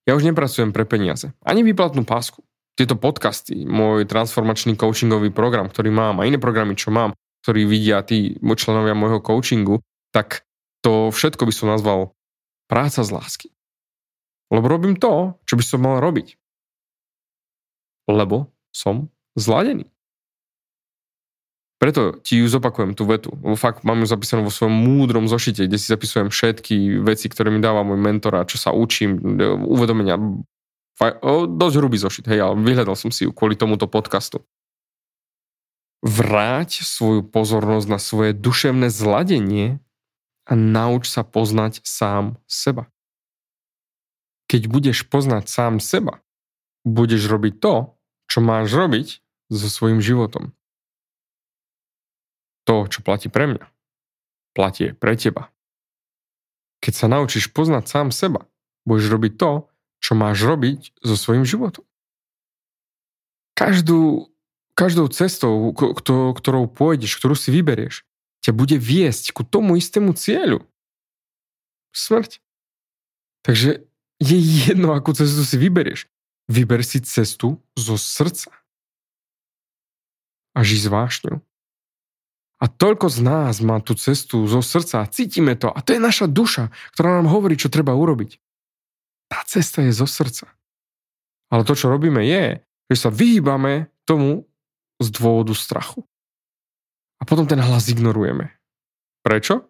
ja 0.08 0.16
už 0.16 0.24
nepracujem 0.24 0.72
pre 0.72 0.88
peniaze. 0.88 1.36
Ani 1.44 1.68
výplatnú 1.68 2.08
pásku 2.08 2.40
tieto 2.80 2.96
podcasty, 2.96 3.68
môj 3.68 4.08
transformačný 4.08 4.80
coachingový 4.80 5.36
program, 5.36 5.68
ktorý 5.68 5.92
mám 5.92 6.24
a 6.24 6.25
iné 6.25 6.40
programy, 6.40 6.80
čo 6.80 6.88
mám, 6.88 7.12
ktorí 7.44 7.68
vidia 7.68 8.00
tí 8.00 8.40
členovia 8.40 8.96
môjho 8.96 9.20
coachingu, 9.20 9.84
tak 10.16 10.48
to 10.80 11.12
všetko 11.12 11.44
by 11.44 11.54
som 11.54 11.68
nazval 11.68 12.16
práca 12.72 13.04
z 13.04 13.12
lásky. 13.12 13.48
Lebo 14.48 14.72
robím 14.72 14.96
to, 14.96 15.36
čo 15.44 15.60
by 15.60 15.63
som 15.68 15.84
mal 15.84 16.00
robiť. 16.00 16.40
Lebo 18.08 18.48
som 18.72 19.12
zladený. 19.36 19.92
Preto 21.82 22.13
ti 22.22 22.38
ju 22.38 22.46
zopakujem 22.46 22.94
tú 22.94 23.10
vetu, 23.10 23.34
lebo 23.42 23.58
fakt 23.58 23.82
mám 23.82 24.06
ju 24.06 24.08
zapísanú 24.08 24.46
vo 24.46 24.54
svojom 24.54 24.72
múdrom 24.72 25.25
zošite, 25.25 25.66
kde 25.66 25.82
si 25.82 25.90
zapisujem 25.90 26.30
všetky 26.30 27.01
veci, 27.01 27.25
ktoré 27.25 27.50
mi 27.50 27.58
dáva 27.58 27.82
môj 27.82 27.98
mentor 27.98 28.38
a 28.38 28.46
čo 28.46 28.62
sa 28.62 28.70
učím, 28.70 29.18
uvedomenia, 29.66 30.22
o, 30.22 31.50
dosť 31.50 31.75
hrubý 31.82 31.98
zošit, 31.98 32.30
hej, 32.30 32.46
ale 32.46 32.62
vyhľadal 32.62 32.94
som 32.94 33.10
si 33.10 33.25
ju 33.25 33.34
kvôli 33.34 33.58
tomuto 33.58 33.90
podcastu. 33.90 34.46
Vráť 36.06 36.86
svoju 36.86 37.25
pozornosť 37.25 37.88
na 37.90 37.98
svoje 37.98 38.38
duševné 38.38 38.94
zladenie 38.94 39.82
a 40.46 40.54
nauč 40.58 41.08
sa 41.08 41.22
poznať 41.22 41.86
sám 41.86 42.42
seba. 42.50 42.90
Keď 44.50 44.68
budeš 44.68 45.08
poznať 45.08 45.48
sám 45.48 45.80
seba, 45.80 46.20
budeš 46.84 47.30
robiť 47.30 47.62
to, 47.62 47.96
čo 48.28 48.40
máš 48.44 48.74
robiť 48.74 49.08
so 49.52 49.68
svojím 49.68 50.04
životom. 50.04 50.56
To, 52.66 52.86
čo 52.88 53.04
platí 53.04 53.28
pre 53.28 53.48
mňa, 53.48 53.66
platí 54.54 54.94
pre 54.96 55.16
teba. 55.18 55.50
Keď 56.82 56.94
sa 56.94 57.08
naučíš 57.08 57.54
poznať 57.54 57.86
sám 57.88 58.08
seba, 58.10 58.50
budeš 58.86 59.14
robiť 59.14 59.34
to, 59.38 59.52
čo 60.02 60.18
máš 60.18 60.42
robiť 60.42 60.98
so 61.06 61.14
svojím 61.14 61.46
životom. 61.46 61.86
Každú, 63.54 64.34
každou 64.74 65.06
cestou, 65.14 65.70
ktorou 66.34 66.66
pôjdeš, 66.66 67.14
ktorú 67.22 67.38
si 67.38 67.54
vyberieš, 67.54 68.02
ťa 68.42 68.52
bude 68.58 68.78
viesť 68.78 69.34
ku 69.34 69.46
tomu 69.46 69.78
istému 69.78 70.18
cieľu. 70.18 70.66
Smrť. 71.94 72.42
Takže 73.42 73.86
je 74.22 74.38
jedno, 74.38 74.94
akú 74.94 75.14
cestu 75.18 75.42
si 75.46 75.58
vyberieš. 75.58 76.06
Vyber 76.50 76.86
si 76.86 77.02
cestu 77.02 77.62
zo 77.74 77.96
srdca. 77.98 78.54
A 80.52 80.62
ži 80.62 80.78
s. 80.78 80.90
A 82.62 82.66
toľko 82.70 83.10
z 83.10 83.20
nás 83.26 83.58
má 83.66 83.82
tú 83.82 83.98
cestu 83.98 84.46
zo 84.46 84.62
srdca 84.62 85.02
a 85.02 85.10
cítime 85.10 85.58
to. 85.58 85.74
A 85.74 85.82
to 85.82 85.98
je 85.98 86.02
naša 86.02 86.30
duša, 86.30 86.70
ktorá 86.94 87.18
nám 87.18 87.34
hovorí, 87.34 87.58
čo 87.58 87.74
treba 87.74 87.98
urobiť. 87.98 88.38
Tá 89.32 89.42
cesta 89.50 89.82
je 89.82 89.90
zo 89.96 90.06
srdca. 90.06 90.46
Ale 91.50 91.66
to, 91.66 91.74
čo 91.74 91.90
robíme, 91.90 92.22
je, 92.22 92.62
že 92.94 92.96
sa 92.96 93.10
vyhýbame 93.10 93.90
tomu 94.06 94.46
z 95.02 95.08
dôvodu 95.10 95.58
strachu. 95.58 96.06
A 97.22 97.24
potom 97.24 97.46
ten 97.46 97.62
hlas 97.62 97.86
ignorujeme. 97.94 98.50
Prečo? 99.22 99.70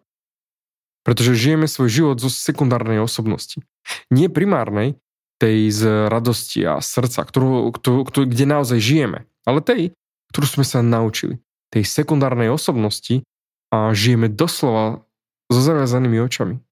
Pretože 1.04 1.36
žijeme 1.36 1.68
svoj 1.68 1.92
život 1.92 2.16
zo 2.16 2.32
sekundárnej 2.32 3.04
osobnosti. 3.04 3.60
Nie 4.08 4.32
primárnej, 4.32 4.96
tej 5.42 5.74
z 5.74 5.80
radosti 6.06 6.62
a 6.62 6.78
srdca, 6.78 7.26
ktorú, 7.26 7.74
ktorú, 7.74 8.06
ktorú, 8.06 8.24
kde 8.30 8.46
naozaj 8.46 8.78
žijeme, 8.78 9.26
ale 9.42 9.58
tej, 9.58 9.90
ktorú 10.30 10.46
sme 10.46 10.64
sa 10.64 10.86
naučili. 10.86 11.42
Tej 11.74 11.82
sekundárnej 11.82 12.46
osobnosti 12.46 13.26
a 13.74 13.90
žijeme 13.90 14.30
doslova 14.30 15.02
so 15.50 15.58
zaviazanými 15.58 16.22
očami. 16.22 16.62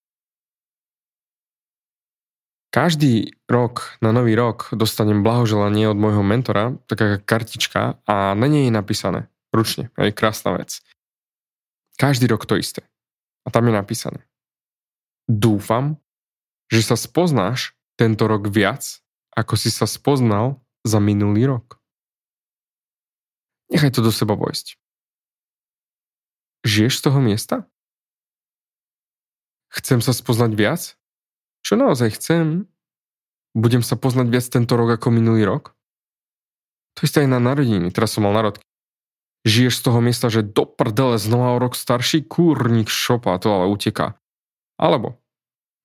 Každý 2.70 3.34
rok 3.50 3.99
na 3.99 4.14
nový 4.14 4.38
rok 4.38 4.70
dostanem 4.70 5.26
blahoželanie 5.26 5.90
od 5.90 5.99
môjho 5.99 6.22
mentora, 6.22 6.78
taká 6.87 7.18
kartička 7.18 7.99
a 8.06 8.38
na 8.38 8.46
nej 8.46 8.70
je 8.70 8.72
napísané 8.72 9.26
ručne, 9.54 9.90
je 9.99 10.14
krásna 10.14 10.57
vec. 10.59 10.83
Každý 12.00 12.26
rok 12.30 12.49
to 12.49 12.57
isté. 12.57 12.87
A 13.45 13.52
tam 13.52 13.69
je 13.69 13.75
napísané. 13.76 14.25
Dúfam, 15.28 16.00
že 16.73 16.83
sa 16.87 16.97
spoznáš 16.97 17.76
tento 17.99 18.25
rok 18.25 18.49
viac, 18.49 19.02
ako 19.37 19.54
si 19.59 19.69
sa 19.69 19.85
spoznal 19.85 20.62
za 20.87 20.97
minulý 21.02 21.50
rok. 21.50 21.76
Nechaj 23.71 23.95
to 23.95 24.02
do 24.02 24.11
seba 24.11 24.35
vojsť. 24.35 24.80
Žiješ 26.66 26.95
z 26.99 27.02
toho 27.07 27.19
miesta? 27.23 27.57
Chcem 29.71 30.02
sa 30.02 30.11
spoznať 30.11 30.52
viac? 30.59 30.83
Čo 31.62 31.78
naozaj 31.78 32.19
chcem? 32.19 32.66
Budem 33.54 33.83
sa 33.87 33.95
poznať 33.95 34.26
viac 34.30 34.47
tento 34.50 34.75
rok 34.75 34.99
ako 34.99 35.14
minulý 35.14 35.47
rok? 35.47 35.75
To 36.99 37.07
isté 37.07 37.23
aj 37.23 37.30
na 37.30 37.38
narodiny. 37.38 37.95
Teraz 37.95 38.14
som 38.14 38.26
mal 38.26 38.35
narodky. 38.35 38.66
Žiješ 39.44 39.80
z 39.80 39.82
toho 39.85 39.99
miesta, 40.04 40.28
že 40.28 40.44
do 40.44 40.68
prdele 40.68 41.16
znova 41.16 41.56
o 41.56 41.62
rok 41.62 41.76
starší 41.76 42.25
kúrnik 42.28 42.92
šopa, 42.92 43.40
to 43.40 43.49
ale 43.52 43.66
uteká. 43.73 44.20
Alebo, 44.80 45.20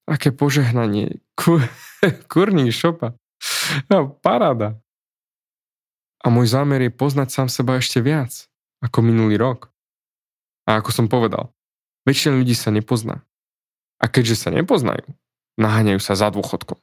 aké 0.08 0.32
požehnanie, 0.32 1.20
Kú, 1.36 1.60
kúrnik 2.32 2.72
šopa. 2.72 3.16
No, 3.92 4.16
paráda. 4.24 4.80
A 6.24 6.32
môj 6.32 6.50
zámer 6.50 6.82
je 6.88 6.92
poznať 6.96 7.30
sám 7.30 7.48
seba 7.52 7.78
ešte 7.78 8.02
viac 8.02 8.50
ako 8.82 9.04
minulý 9.06 9.38
rok. 9.38 9.70
A 10.66 10.82
ako 10.82 10.90
som 10.90 11.06
povedal, 11.06 11.54
väčšina 12.10 12.40
ľudí 12.42 12.58
sa 12.58 12.74
nepozná. 12.74 13.22
A 14.02 14.10
keďže 14.10 14.48
sa 14.48 14.50
nepoznajú, 14.50 15.06
naháňajú 15.62 16.02
sa 16.02 16.18
za 16.18 16.34
dôchodkom. 16.34 16.82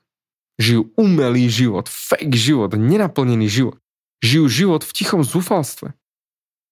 Žijú 0.62 0.94
umelý 0.94 1.48
život, 1.50 1.90
fake 1.90 2.36
život, 2.36 2.70
nenaplnený 2.76 3.48
život. 3.50 3.80
Žijú 4.22 4.44
život 4.46 4.82
v 4.86 4.94
tichom 4.94 5.26
zúfalstve. 5.26 5.96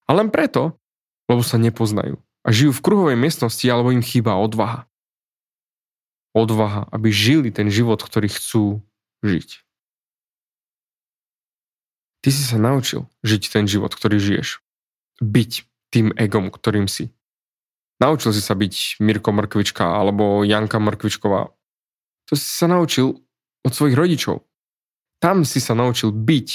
A 0.05 0.17
len 0.17 0.29
preto, 0.33 0.77
lebo 1.29 1.41
sa 1.45 1.61
nepoznajú. 1.61 2.19
A 2.41 2.49
žijú 2.49 2.73
v 2.73 2.83
kruhovej 2.83 3.17
miestnosti, 3.17 3.63
alebo 3.69 3.93
im 3.93 4.01
chýba 4.01 4.37
odvaha. 4.37 4.89
Odvaha, 6.33 6.87
aby 6.89 7.11
žili 7.11 7.49
ten 7.51 7.67
život, 7.69 8.01
ktorý 8.01 8.31
chcú 8.31 8.81
žiť. 9.21 9.61
Ty 12.21 12.29
si 12.29 12.43
sa 12.45 12.61
naučil 12.61 13.09
žiť 13.25 13.49
ten 13.49 13.65
život, 13.65 13.93
ktorý 13.93 14.21
žiješ. 14.21 14.61
Byť 15.21 15.65
tým 15.89 16.13
egom, 16.15 16.53
ktorým 16.53 16.85
si. 16.85 17.09
Naučil 18.01 18.33
si 18.33 18.41
sa 18.41 18.57
byť 18.57 18.97
Mirko 19.01 19.29
Mrkvička 19.29 19.85
alebo 19.85 20.41
Janka 20.41 20.81
Mrkvičková. 20.81 21.53
To 22.29 22.33
si 22.33 22.49
sa 22.49 22.65
naučil 22.65 23.21
od 23.61 23.71
svojich 23.73 23.93
rodičov. 23.93 24.41
Tam 25.21 25.45
si 25.45 25.61
sa 25.61 25.77
naučil 25.77 26.09
byť 26.09 26.47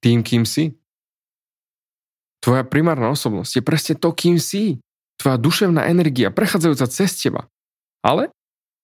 tým, 0.00 0.24
kým 0.24 0.48
si. 0.48 0.79
Tvoja 2.40 2.64
primárna 2.64 3.12
osobnosť 3.12 3.60
je 3.60 3.62
presne 3.62 3.94
to, 3.96 4.08
kým 4.16 4.40
si. 4.40 4.80
Tvoja 5.20 5.36
duševná 5.36 5.84
energia, 5.92 6.32
prechádzajúca 6.32 6.88
cez 6.88 7.12
teba. 7.20 7.52
Ale 8.00 8.32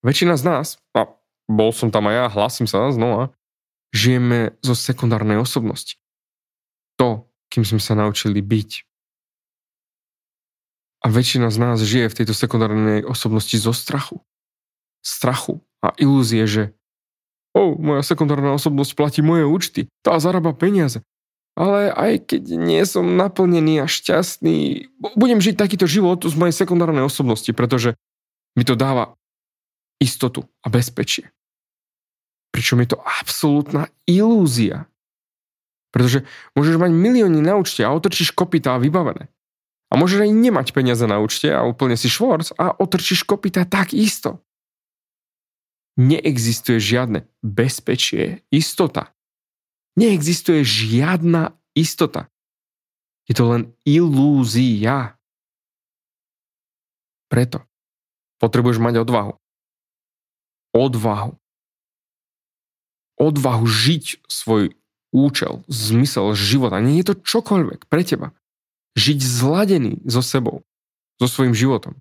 väčšina 0.04 0.36
z 0.36 0.42
nás, 0.44 0.66
a 0.92 1.08
bol 1.48 1.72
som 1.72 1.88
tam 1.88 2.12
aj 2.12 2.14
ja, 2.14 2.24
hlasím 2.28 2.68
sa 2.68 2.92
znova, 2.92 3.32
žijeme 3.96 4.52
zo 4.60 4.76
sekundárnej 4.76 5.40
osobnosti. 5.40 5.96
To, 7.00 7.24
kým 7.48 7.64
sme 7.64 7.80
sa 7.80 7.96
naučili 7.96 8.44
byť. 8.44 8.70
A 11.04 11.06
väčšina 11.08 11.48
z 11.48 11.56
nás 11.56 11.80
žije 11.80 12.12
v 12.12 12.16
tejto 12.20 12.34
sekundárnej 12.36 13.06
osobnosti 13.08 13.56
zo 13.56 13.72
strachu. 13.72 14.20
Strachu 15.00 15.64
a 15.80 15.96
ilúzie, 15.96 16.44
že 16.44 16.76
oh, 17.56 17.78
moja 17.78 18.04
sekundárna 18.04 18.52
osobnosť 18.52 18.92
platí 18.92 19.20
moje 19.24 19.48
účty, 19.48 19.80
tá 20.04 20.20
zarába 20.20 20.52
peniaze. 20.52 21.00
Ale 21.56 21.88
aj 21.88 22.36
keď 22.36 22.42
nie 22.60 22.84
som 22.84 23.16
naplnený 23.16 23.80
a 23.80 23.88
šťastný, 23.88 24.92
budem 25.16 25.40
žiť 25.40 25.56
takýto 25.56 25.88
život 25.88 26.20
z 26.20 26.36
mojej 26.36 26.52
sekundárnej 26.52 27.08
osobnosti, 27.08 27.48
pretože 27.56 27.96
mi 28.52 28.64
to 28.68 28.76
dáva 28.76 29.16
istotu 29.96 30.44
a 30.60 30.68
bezpečie. 30.68 31.32
Pričom 32.52 32.84
je 32.84 32.92
to 32.92 32.98
absolútna 33.00 33.88
ilúzia. 34.04 34.84
Pretože 35.96 36.28
môžeš 36.52 36.76
mať 36.76 36.92
milióny 36.92 37.40
na 37.40 37.56
účte 37.56 37.80
a 37.80 37.92
otrčíš 37.96 38.36
kopytá 38.36 38.76
a 38.76 38.82
vybavené. 38.82 39.32
A 39.88 39.96
môžeš 39.96 40.28
aj 40.28 40.32
nemať 40.36 40.66
peniaze 40.76 41.08
na 41.08 41.24
účte 41.24 41.48
a 41.48 41.64
úplne 41.64 41.96
si 41.96 42.12
švorc 42.12 42.52
a 42.60 42.76
otrčíš 42.76 43.24
kopita 43.24 43.64
tak 43.64 43.96
isto. 43.96 44.44
Neexistuje 45.96 46.76
žiadne 46.76 47.24
bezpečie, 47.40 48.44
istota. 48.52 49.15
Neexistuje 49.96 50.60
žiadna 50.62 51.56
istota. 51.72 52.28
Je 53.26 53.34
to 53.34 53.48
len 53.48 53.62
ilúzia. 53.88 55.16
Preto 57.26 57.64
potrebuješ 58.38 58.78
mať 58.78 59.02
odvahu. 59.02 59.32
Odvahu. 60.76 61.32
Odvahu 63.16 63.64
žiť 63.64 64.28
svoj 64.28 64.76
účel, 65.10 65.64
zmysel 65.66 66.36
života. 66.36 66.78
Nie 66.84 67.00
je 67.00 67.12
to 67.12 67.14
čokoľvek 67.24 67.88
pre 67.88 68.04
teba 68.04 68.36
žiť 68.96 69.18
zladený 69.20 70.00
so 70.08 70.24
sebou, 70.24 70.64
so 71.20 71.28
svojím 71.28 71.52
životom. 71.52 72.00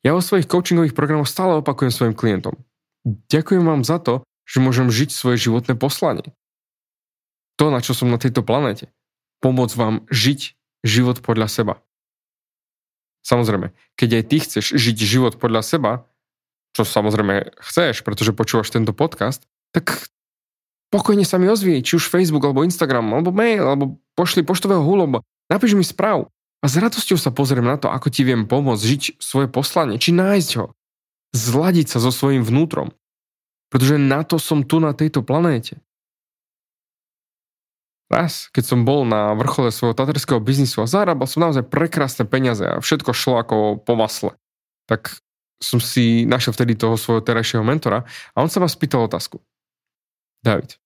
Ja 0.00 0.16
vo 0.16 0.24
svojich 0.24 0.48
coachingových 0.48 0.96
programoch 0.96 1.28
stále 1.28 1.60
opakujem 1.60 1.92
svojim 1.92 2.16
klientom. 2.16 2.56
Ďakujem 3.04 3.62
vám 3.62 3.84
za 3.84 4.00
to, 4.00 4.24
že 4.46 4.62
môžem 4.62 4.88
žiť 4.88 5.10
svoje 5.10 5.36
životné 5.42 5.74
poslanie. 5.74 6.32
To, 7.58 7.68
na 7.68 7.82
čo 7.82 7.92
som 7.92 8.08
na 8.08 8.16
tejto 8.16 8.46
planete. 8.46 8.88
Pomôcť 9.42 9.74
vám 9.74 9.94
žiť 10.08 10.54
život 10.86 11.20
podľa 11.20 11.50
seba. 11.50 11.74
Samozrejme, 13.26 13.74
keď 13.98 14.22
aj 14.22 14.24
ty 14.30 14.36
chceš 14.38 14.66
žiť 14.78 14.96
život 15.02 15.34
podľa 15.42 15.66
seba, 15.66 15.92
čo 16.78 16.86
samozrejme 16.86 17.58
chceš, 17.58 18.06
pretože 18.06 18.36
počúvaš 18.36 18.70
tento 18.70 18.94
podcast, 18.94 19.42
tak 19.74 20.06
pokojne 20.94 21.26
sa 21.26 21.42
mi 21.42 21.50
ozvie, 21.50 21.82
či 21.82 21.98
už 21.98 22.06
Facebook, 22.06 22.46
alebo 22.46 22.62
Instagram, 22.62 23.10
alebo 23.10 23.34
mail, 23.34 23.66
alebo 23.66 23.84
pošli 24.14 24.46
poštového 24.46 24.84
huloba, 24.84 25.26
napíš 25.50 25.74
mi 25.74 25.82
správ 25.82 26.30
a 26.62 26.70
s 26.70 26.78
radosťou 26.78 27.18
sa 27.18 27.34
pozriem 27.34 27.66
na 27.66 27.80
to, 27.80 27.90
ako 27.90 28.12
ti 28.14 28.22
viem 28.22 28.46
pomôcť 28.46 28.82
žiť 28.84 29.02
svoje 29.18 29.50
poslanie, 29.50 29.98
či 29.98 30.14
nájsť 30.14 30.50
ho, 30.62 30.76
zladiť 31.34 31.86
sa 31.90 31.98
so 31.98 32.14
svojím 32.14 32.46
vnútrom. 32.46 32.94
Pretože 33.70 33.98
na 33.98 34.22
to 34.22 34.38
som 34.38 34.62
tu 34.62 34.78
na 34.78 34.94
tejto 34.94 35.26
planéte. 35.26 35.82
Raz, 38.06 38.46
keď 38.54 38.64
som 38.64 38.80
bol 38.86 39.02
na 39.02 39.34
vrchole 39.34 39.74
svojho 39.74 39.98
taterského 39.98 40.38
biznisu 40.38 40.78
a 40.78 40.86
zarábal 40.86 41.26
som 41.26 41.42
naozaj 41.42 41.66
prekrásne 41.66 42.22
peniaze 42.22 42.62
a 42.62 42.78
všetko 42.78 43.10
šlo 43.10 43.42
ako 43.42 43.56
po 43.82 43.92
masle, 43.98 44.38
tak 44.86 45.18
som 45.58 45.82
si 45.82 46.22
našiel 46.22 46.54
vtedy 46.54 46.78
toho 46.78 46.94
svojho 46.94 47.26
terajšieho 47.26 47.66
mentora 47.66 48.06
a 48.06 48.36
on 48.38 48.46
sa 48.46 48.62
ma 48.62 48.70
spýtal 48.70 49.10
otázku. 49.10 49.42
David, 50.38 50.78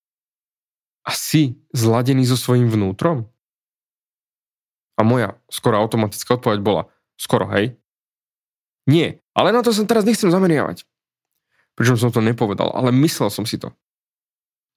a 1.05 1.11
si 1.13 1.61
zladený 1.73 2.25
so 2.25 2.37
svojím 2.37 2.69
vnútrom? 2.69 3.29
A 4.97 5.01
moja 5.01 5.37
skoro 5.49 5.77
automatická 5.77 6.37
odpoveď 6.37 6.59
bola, 6.61 6.83
skoro 7.17 7.49
hej. 7.53 7.77
Nie, 8.85 9.21
ale 9.37 9.53
na 9.53 9.61
to 9.61 9.73
sa 9.73 9.85
teraz 9.85 10.05
nechcem 10.05 10.29
zameriavať. 10.29 10.85
Pričom 11.81 11.97
som 11.97 12.13
to 12.13 12.21
nepovedal, 12.21 12.69
ale 12.77 12.93
myslel 12.93 13.33
som 13.33 13.41
si 13.41 13.57
to. 13.57 13.73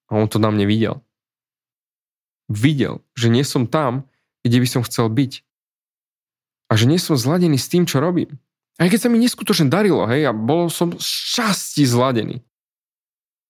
A 0.09 0.17
on 0.17 0.25
to 0.25 0.41
na 0.41 0.49
mne 0.49 0.65
videl. 0.65 1.05
Videl, 2.49 3.05
že 3.13 3.29
nie 3.29 3.45
som 3.45 3.69
tam, 3.69 4.09
kde 4.41 4.65
by 4.65 4.65
som 4.65 4.81
chcel 4.89 5.13
byť. 5.13 5.45
A 6.73 6.81
že 6.81 6.89
nie 6.89 6.97
som 6.97 7.21
zladený 7.21 7.61
s 7.61 7.69
tým, 7.69 7.85
čo 7.85 8.01
robím. 8.01 8.41
Aj 8.81 8.89
keď 8.89 9.05
sa 9.05 9.13
mi 9.13 9.21
neskutočne 9.21 9.69
darilo, 9.69 10.09
hej, 10.09 10.25
a 10.25 10.33
bol 10.33 10.73
som 10.73 10.97
šťastí 10.97 11.85
zladený. 11.85 12.41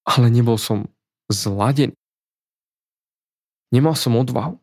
Ale 0.02 0.34
nebol 0.34 0.58
som 0.58 0.90
zladený. 1.30 1.94
Nemal 3.70 3.94
som 3.94 4.18
odvahu. 4.18 4.58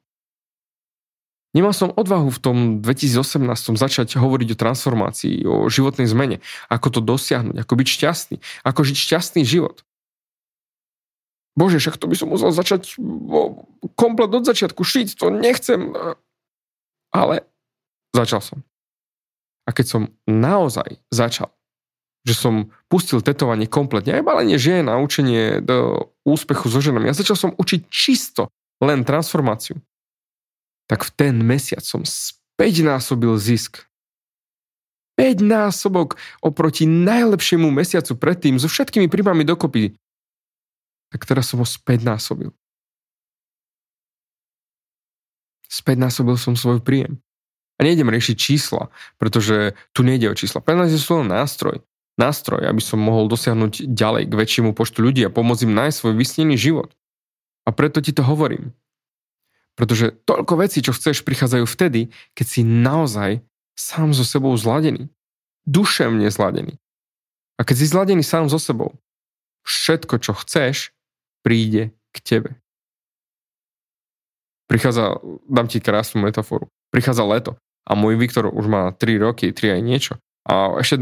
Nemal 1.51 1.75
som 1.75 1.91
odvahu 1.91 2.31
v 2.31 2.39
tom 2.39 2.57
2018 2.79 3.75
začať 3.75 4.15
hovoriť 4.15 4.55
o 4.55 4.59
transformácii, 4.59 5.35
o 5.43 5.67
životnej 5.67 6.07
zmene, 6.07 6.39
ako 6.71 6.87
to 6.95 6.99
dosiahnuť, 7.03 7.59
ako 7.59 7.73
byť 7.75 7.87
šťastný, 7.91 8.35
ako 8.63 8.79
žiť 8.87 8.97
šťastný 8.97 9.41
život. 9.43 9.83
Bože, 11.59 11.83
však 11.83 11.99
to 11.99 12.07
by 12.07 12.15
som 12.15 12.31
musel 12.31 12.55
začať 12.55 12.95
komplet 13.99 14.31
od 14.31 14.47
začiatku 14.47 14.79
šiť, 14.79 15.19
to 15.19 15.27
nechcem. 15.27 15.91
Ale 17.11 17.43
začal 18.15 18.39
som. 18.39 18.63
A 19.67 19.75
keď 19.75 19.85
som 19.91 20.01
naozaj 20.23 21.03
začal 21.11 21.51
že 22.21 22.37
som 22.37 22.69
pustil 22.85 23.17
tetovanie 23.25 23.65
kompletne, 23.65 24.13
aj 24.13 24.25
balenie 24.25 24.61
žien 24.61 24.85
a 24.85 25.01
učenie 25.01 25.57
do 25.61 26.09
úspechu 26.21 26.69
so 26.69 26.77
ženami. 26.77 27.09
Ja 27.09 27.17
začal 27.17 27.37
som 27.37 27.51
učiť 27.57 27.89
čisto 27.89 28.53
len 28.77 29.01
transformáciu. 29.01 29.81
Tak 30.91 31.07
v 31.07 31.11
ten 31.15 31.39
mesiac 31.39 31.79
som 31.79 32.03
späť 32.03 32.83
násobil 32.83 33.31
zisk. 33.39 33.87
5 35.15 35.39
násobok 35.39 36.19
oproti 36.43 36.83
najlepšiemu 36.83 37.71
mesiacu 37.71 38.19
predtým 38.19 38.59
so 38.59 38.67
všetkými 38.67 39.07
príjmami 39.07 39.47
dokopy. 39.47 39.95
Tak 41.15 41.23
teraz 41.23 41.51
som 41.51 41.63
ho 41.63 41.67
späť 41.67 42.03
násobil. 42.03 42.51
Späť 45.71 46.03
násobil 46.03 46.35
som 46.35 46.59
svoj 46.59 46.83
príjem. 46.83 47.23
A 47.79 47.87
nejdem 47.87 48.11
riešiť 48.11 48.35
čísla, 48.35 48.91
pretože 49.15 49.77
tu 49.95 50.03
nejde 50.03 50.27
o 50.27 50.35
čísla. 50.35 50.59
Peniaze 50.59 50.99
sú 50.99 51.23
len 51.23 51.31
nástroj 51.31 51.79
nástroj, 52.19 52.67
aby 52.69 52.81
som 52.83 52.99
mohol 52.99 53.25
dosiahnuť 53.25 53.89
ďalej 53.89 54.23
k 54.29 54.37
väčšiemu 54.37 54.71
počtu 54.77 55.01
ľudí 55.01 55.25
a 55.25 55.33
pomôcť 55.33 55.65
im 55.65 55.73
nájsť 55.73 55.97
svoj 55.97 56.13
vysnený 56.13 56.55
život. 56.59 56.93
A 57.65 57.73
preto 57.73 57.97
ti 57.97 58.13
to 58.13 58.21
hovorím. 58.21 58.73
Pretože 59.81 60.13
toľko 60.29 60.61
vecí, 60.61 60.85
čo 60.85 60.93
chceš, 60.93 61.25
prichádzajú 61.25 61.65
vtedy, 61.65 62.13
keď 62.37 62.45
si 62.45 62.61
naozaj 62.61 63.41
sám 63.73 64.13
so 64.13 64.21
sebou 64.21 64.53
zladený. 64.53 65.09
Duševne 65.65 66.29
zladený. 66.29 66.77
A 67.57 67.65
keď 67.65 67.75
si 67.81 67.89
zladený 67.89 68.21
sám 68.21 68.45
so 68.45 68.61
sebou, 68.61 68.93
všetko, 69.65 70.21
čo 70.21 70.37
chceš, 70.37 70.93
príde 71.41 71.97
k 72.13 72.17
tebe. 72.21 72.51
prichádza, 74.69 75.19
dám 75.49 75.67
ti 75.67 75.83
krásnu 75.83 76.23
metaforu, 76.23 76.71
prichádza 76.95 77.27
leto 77.27 77.51
a 77.83 77.91
môj 77.91 78.15
Viktor 78.15 78.47
už 78.47 78.71
má 78.71 78.93
3 78.95 79.19
roky, 79.19 79.51
3 79.51 79.75
aj 79.75 79.81
niečo 79.81 80.13
a 80.47 80.79
ešte 80.79 80.95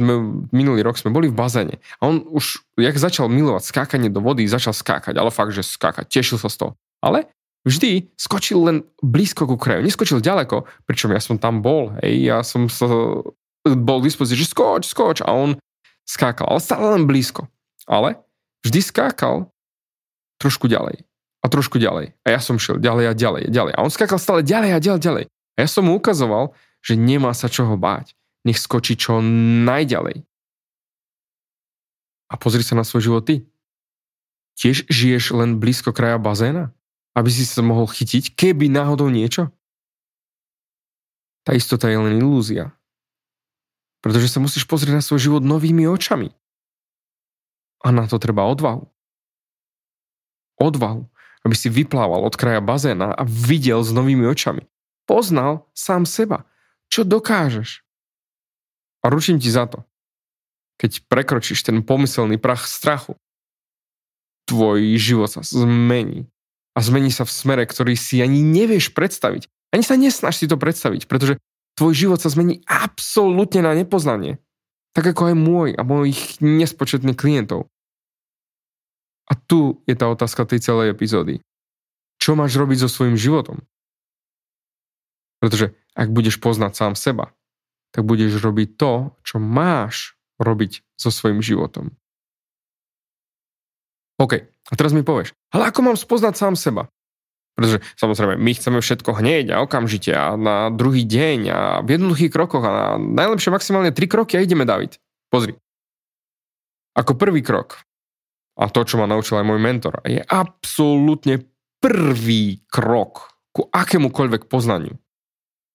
minulý 0.50 0.82
rok 0.82 0.98
sme 0.98 1.13
boli 1.13 1.30
v 1.30 1.38
bazéne 1.38 1.76
a 2.02 2.10
on 2.10 2.26
už, 2.34 2.65
jak 2.82 2.98
začal 2.98 3.30
milovať 3.30 3.70
skákanie 3.70 4.10
do 4.10 4.26
vody, 4.26 4.48
začal 4.50 4.74
skákať, 4.74 5.15
ale 5.20 5.30
fakt, 5.30 5.54
že 5.54 5.62
skákať, 5.62 6.10
tešil 6.10 6.42
sa 6.42 6.50
z 6.50 6.65
toho. 6.65 6.72
Ale 7.00 7.30
vždy 7.67 8.12
skočil 8.15 8.60
len 8.63 8.78
blízko 9.04 9.48
ku 9.48 9.56
kraju, 9.60 9.84
neskočil 9.84 10.24
ďaleko, 10.24 10.67
pričom 10.88 11.12
ja 11.12 11.22
som 11.24 11.41
tam 11.41 11.60
bol, 11.63 11.95
hej, 12.00 12.30
ja 12.30 12.39
som 12.43 12.72
sa 12.72 12.88
bol 13.63 13.98
v 14.00 14.08
dispozícii, 14.08 14.43
že 14.43 14.52
skoč, 14.52 14.88
skoč 14.88 15.17
a 15.24 15.32
on 15.36 15.60
skákal, 16.08 16.48
ale 16.48 16.62
stále 16.63 16.86
len 16.95 17.04
blízko. 17.06 17.52
Ale 17.89 18.17
vždy 18.63 18.80
skákal 18.82 19.52
trošku 20.39 20.72
ďalej 20.72 21.04
a 21.43 21.45
trošku 21.52 21.78
ďalej. 21.78 22.15
A 22.24 22.28
ja 22.34 22.39
som 22.39 22.56
šiel 22.56 22.80
ďalej 22.80 23.12
a 23.12 23.13
ďalej 23.13 23.41
a 23.48 23.52
ďalej. 23.52 23.74
A 23.76 23.84
on 23.84 23.91
skákal 23.91 24.17
stále 24.22 24.41
ďalej 24.41 24.72
a 24.76 24.80
ďalej, 24.80 25.02
ďalej. 25.02 25.26
A 25.30 25.58
ja 25.60 25.67
som 25.67 25.84
mu 25.86 26.00
ukazoval, 26.00 26.56
že 26.80 26.95
nemá 26.95 27.36
sa 27.36 27.52
čoho 27.52 27.76
báť 27.76 28.15
nech 28.48 28.60
skočí 28.60 28.95
čo 28.95 29.19
najďalej. 29.67 30.24
A 32.30 32.34
pozri 32.38 32.62
sa 32.62 32.78
na 32.78 32.86
svoj 32.86 33.10
život 33.10 33.24
ty. 33.26 33.43
Tiež 34.60 34.86
žiješ 34.88 35.34
len 35.34 35.58
blízko 35.58 35.95
kraja 35.95 36.19
bazéna? 36.22 36.72
Aby 37.17 37.30
si 37.34 37.43
sa 37.45 37.65
mohol 37.65 37.89
chytiť, 37.89 38.38
keby 38.38 38.69
náhodou 38.69 39.10
niečo? 39.10 39.50
Tá 41.43 41.58
istota 41.58 41.89
je 41.89 41.98
len 41.98 42.22
ilúzia. 42.22 42.76
Pretože 44.00 44.32
sa 44.32 44.39
musíš 44.39 44.63
pozrieť 44.69 45.02
na 45.02 45.04
svoj 45.04 45.19
život 45.19 45.43
novými 45.43 45.89
očami. 45.89 46.32
A 47.84 47.89
na 47.89 48.06
to 48.08 48.19
treba 48.19 48.48
odvahu. 48.48 48.88
Odvahu, 50.60 51.08
aby 51.48 51.56
si 51.56 51.72
vyplával 51.72 52.24
od 52.28 52.36
kraja 52.36 52.60
bazéna 52.60 53.15
a 53.15 53.24
videl 53.24 53.80
s 53.84 53.91
novými 53.95 54.28
očami. 54.28 54.67
Poznal 55.08 55.67
sám 55.74 56.04
seba. 56.06 56.45
Čo 56.91 57.08
dokážeš? 57.08 57.82
A 59.02 59.10
ručím 59.10 59.39
ti 59.39 59.48
za 59.48 59.65
to. 59.65 59.88
Keď 60.80 61.08
prekročíš 61.08 61.63
ten 61.63 61.84
pomyselný 61.84 62.39
prach 62.39 62.67
strachu, 62.67 63.15
tvoj 64.48 64.95
život 65.00 65.32
sa 65.32 65.41
zmení. 65.43 66.28
A 66.80 66.86
zmení 66.86 67.12
sa 67.12 67.28
v 67.28 67.36
smere, 67.36 67.68
ktorý 67.68 68.00
si 68.00 68.24
ani 68.24 68.39
nevieš 68.39 68.96
predstaviť. 68.96 69.52
Ani 69.76 69.84
sa 69.84 70.00
nesnaž 70.00 70.39
si 70.39 70.48
to 70.48 70.56
predstaviť, 70.56 71.12
pretože 71.12 71.36
tvoj 71.76 71.92
život 71.92 72.24
sa 72.24 72.32
zmení 72.32 72.63
absolútne 72.63 73.60
na 73.60 73.76
nepoznanie. 73.76 74.39
Tak 74.96 75.12
ako 75.12 75.28
aj 75.28 75.36
môj 75.36 75.70
a 75.76 75.84
mojich 75.84 76.39
nespočetných 76.39 77.20
klientov. 77.20 77.68
A 79.28 79.36
tu 79.36 79.84
je 79.84 79.94
tá 79.94 80.08
otázka 80.08 80.48
tej 80.48 80.63
celej 80.63 80.96
epizódy. 80.96 81.44
Čo 82.15 82.39
máš 82.39 82.56
robiť 82.56 82.88
so 82.88 82.89
svojím 82.89 83.20
životom? 83.20 83.60
Pretože 85.44 85.76
ak 86.00 86.15
budeš 86.15 86.39
poznať 86.39 86.80
sám 86.80 86.94
seba, 86.96 87.36
tak 87.92 88.08
budeš 88.08 88.39
robiť 88.39 88.80
to, 88.80 89.12
čo 89.28 89.36
máš 89.44 90.15
robiť 90.39 90.82
so 90.96 91.12
svojím 91.12 91.44
životom. 91.44 91.92
OK, 94.20 94.48
a 94.69 94.73
teraz 94.77 94.93
mi 94.93 95.01
povieš, 95.01 95.34
ale 95.49 95.73
ako 95.73 95.79
mám 95.82 95.97
spoznať 95.97 96.34
sám 96.38 96.53
seba? 96.53 96.88
Pretože 97.60 97.84
samozrejme, 97.99 98.39
my 98.39 98.51
chceme 98.55 98.79
všetko 98.79 99.19
hneď 99.19 99.45
a 99.51 99.62
okamžite 99.65 100.15
a 100.15 100.39
na 100.39 100.71
druhý 100.71 101.03
deň 101.03 101.39
a 101.51 101.60
v 101.84 101.99
jednoduchých 101.99 102.32
krokoch 102.32 102.63
a 102.63 102.71
na 102.71 102.88
najlepšie 102.95 103.51
maximálne 103.51 103.91
3 103.91 103.99
kroky 104.08 104.39
a 104.39 104.43
ideme, 104.45 104.63
David. 104.63 104.95
Pozri. 105.27 105.60
Ako 106.95 107.19
prvý 107.19 107.43
krok, 107.43 107.84
a 108.55 108.71
to, 108.71 108.88
čo 108.88 108.95
ma 108.95 109.12
naučil 109.12 109.43
aj 109.43 109.45
môj 109.47 109.60
mentor, 109.60 109.99
je 110.08 110.23
absolútne 110.23 111.43
prvý 111.84 112.63
krok 112.71 113.36
ku 113.51 113.67
akémukoľvek 113.67 114.47
poznaniu, 114.47 114.95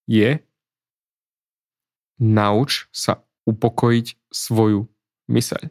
je 0.09 0.41
nauč 2.17 2.89
sa 2.89 3.21
upokojiť 3.45 4.31
svoju 4.33 4.89
myseľ. 5.29 5.69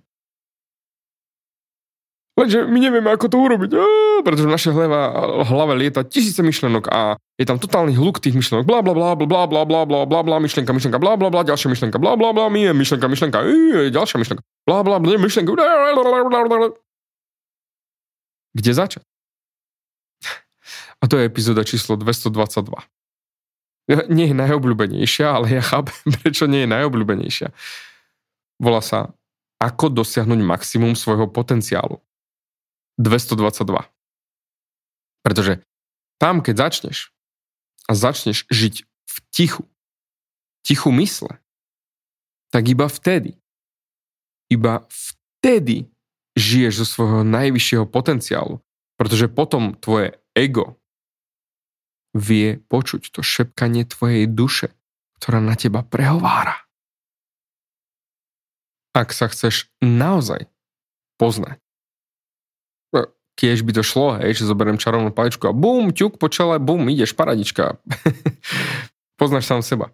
Lenže 2.35 2.67
my 2.67 2.79
nevieme, 2.83 3.15
ako 3.15 3.31
to 3.31 3.39
urobiť, 3.39 3.71
pretože 4.27 4.43
v 4.43 4.55
našej 4.59 4.73
hlave, 4.75 4.99
hlave 5.47 5.73
lieta 5.79 6.03
tisíce 6.03 6.43
myšlenok 6.43 6.91
a 6.91 7.15
je 7.39 7.47
tam 7.47 7.63
totálny 7.63 7.95
hluk 7.95 8.19
tých 8.19 8.35
myšlenok. 8.35 8.67
Bla, 8.67 8.83
bla, 8.83 8.91
bla, 8.91 9.15
bla, 9.15 9.47
bla, 9.47 9.63
bla, 9.63 9.83
bla, 9.87 10.03
bla, 10.03 10.21
bla, 10.27 10.37
myšlenka, 10.43 10.75
myšlenka, 10.75 10.99
bla, 10.99 11.15
bla, 11.15 11.31
bla, 11.31 11.47
ďalšia 11.47 11.71
myšlenka, 11.71 12.03
bla, 12.03 12.19
bla, 12.19 12.35
bla, 12.35 12.51
my 12.51 12.75
myšlenka, 12.75 13.07
myšlenka, 13.07 13.39
ďalšia 13.95 14.19
myšlenka, 14.19 14.43
bla, 14.67 14.83
bla, 14.83 14.99
bla, 14.99 15.15
myšlenka. 15.15 15.55
Kde 18.55 18.71
začať? 18.75 19.03
A 20.99 21.07
to 21.07 21.23
je 21.23 21.31
epizóda 21.31 21.63
číslo 21.63 21.95
222 21.95 22.83
nie 24.09 24.33
je 24.33 24.37
najobľúbenejšia, 24.37 25.27
ale 25.29 25.61
ja 25.61 25.63
chápem, 25.63 25.93
prečo 26.25 26.49
nie 26.49 26.65
je 26.65 26.73
najobľúbenejšia. 26.73 27.49
Volá 28.57 28.81
sa 28.81 29.13
Ako 29.61 29.93
dosiahnuť 29.93 30.41
maximum 30.41 30.97
svojho 30.97 31.31
potenciálu. 31.31 32.01
222. 32.99 33.91
Pretože 35.25 35.65
tam, 36.21 36.45
keď 36.45 36.69
začneš 36.69 37.11
a 37.89 37.93
začneš 37.97 38.47
žiť 38.49 38.85
v 38.85 39.17
tichu, 39.35 39.65
tichu 40.63 40.91
mysle, 40.95 41.41
tak 42.55 42.71
iba 42.71 42.87
vtedy, 42.87 43.35
iba 44.47 44.87
vtedy 44.87 45.91
žiješ 46.39 46.85
zo 46.85 46.87
svojho 46.87 47.21
najvyššieho 47.27 47.87
potenciálu. 47.89 48.63
Pretože 48.95 49.27
potom 49.27 49.75
tvoje 49.75 50.15
ego, 50.39 50.79
vie 52.15 52.63
počuť 52.71 53.11
to 53.11 53.21
šepkanie 53.27 53.83
tvojej 53.83 54.31
duše, 54.31 54.71
ktorá 55.19 55.43
na 55.43 55.59
teba 55.59 55.83
prehovára. 55.83 56.63
Ak 58.95 59.11
sa 59.11 59.27
chceš 59.27 59.67
naozaj 59.83 60.47
poznať, 61.19 61.59
kiež 63.35 63.67
by 63.67 63.73
to 63.75 63.83
šlo, 63.83 64.19
hej, 64.23 64.39
že 64.39 64.49
zoberiem 64.49 64.79
čarovnú 64.79 65.11
paličku 65.11 65.51
a 65.51 65.57
bum, 65.57 65.91
ťuk 65.91 66.19
po 66.19 66.31
čele, 66.31 66.63
bum, 66.63 66.87
ideš, 66.91 67.15
paradička. 67.19 67.79
Poznáš 69.21 69.47
sám 69.47 69.63
seba. 69.63 69.91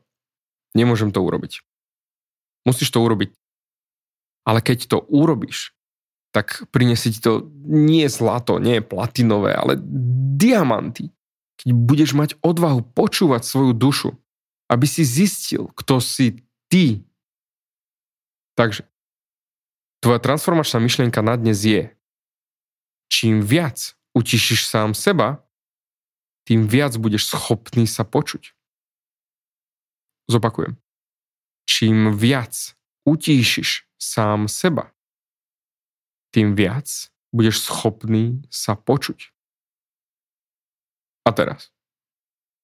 Nemôžem 0.77 1.11
to 1.11 1.25
urobiť. 1.25 1.65
Musíš 2.69 2.93
to 2.93 3.01
urobiť. 3.01 3.33
Ale 4.45 4.65
keď 4.65 4.89
to 4.89 4.99
urobíš, 5.09 5.77
tak 6.31 6.65
prinesie 6.71 7.13
ti 7.13 7.21
to 7.21 7.51
nie 7.67 8.07
zlato, 8.07 8.63
nie 8.63 8.81
platinové, 8.81 9.53
ale 9.57 9.77
diamanty 10.37 11.11
keď 11.61 11.77
budeš 11.77 12.11
mať 12.17 12.31
odvahu 12.41 12.81
počúvať 12.97 13.45
svoju 13.45 13.77
dušu, 13.77 14.17
aby 14.73 14.89
si 14.89 15.05
zistil, 15.05 15.69
kto 15.77 16.01
si 16.01 16.41
ty. 16.73 17.05
Takže, 18.57 18.89
tvoja 20.01 20.17
transformačná 20.25 20.81
myšlienka 20.81 21.21
na 21.21 21.37
dnes 21.37 21.61
je, 21.61 21.93
čím 23.11 23.43
viac 23.43 23.99
utišíš 24.15 24.65
sám 24.65 24.95
seba, 24.95 25.43
tým 26.47 26.71
viac 26.71 26.97
budeš 26.97 27.35
schopný 27.35 27.85
sa 27.85 28.07
počuť. 28.07 28.55
Zopakujem. 30.31 30.79
Čím 31.67 32.15
viac 32.15 32.55
utíšiš 33.05 33.91
sám 33.99 34.47
seba, 34.47 34.95
tým 36.31 36.55
viac 36.55 37.11
budeš 37.35 37.67
schopný 37.67 38.43
sa 38.51 38.79
počuť. 38.79 39.35
A 41.27 41.31
teraz. 41.35 41.75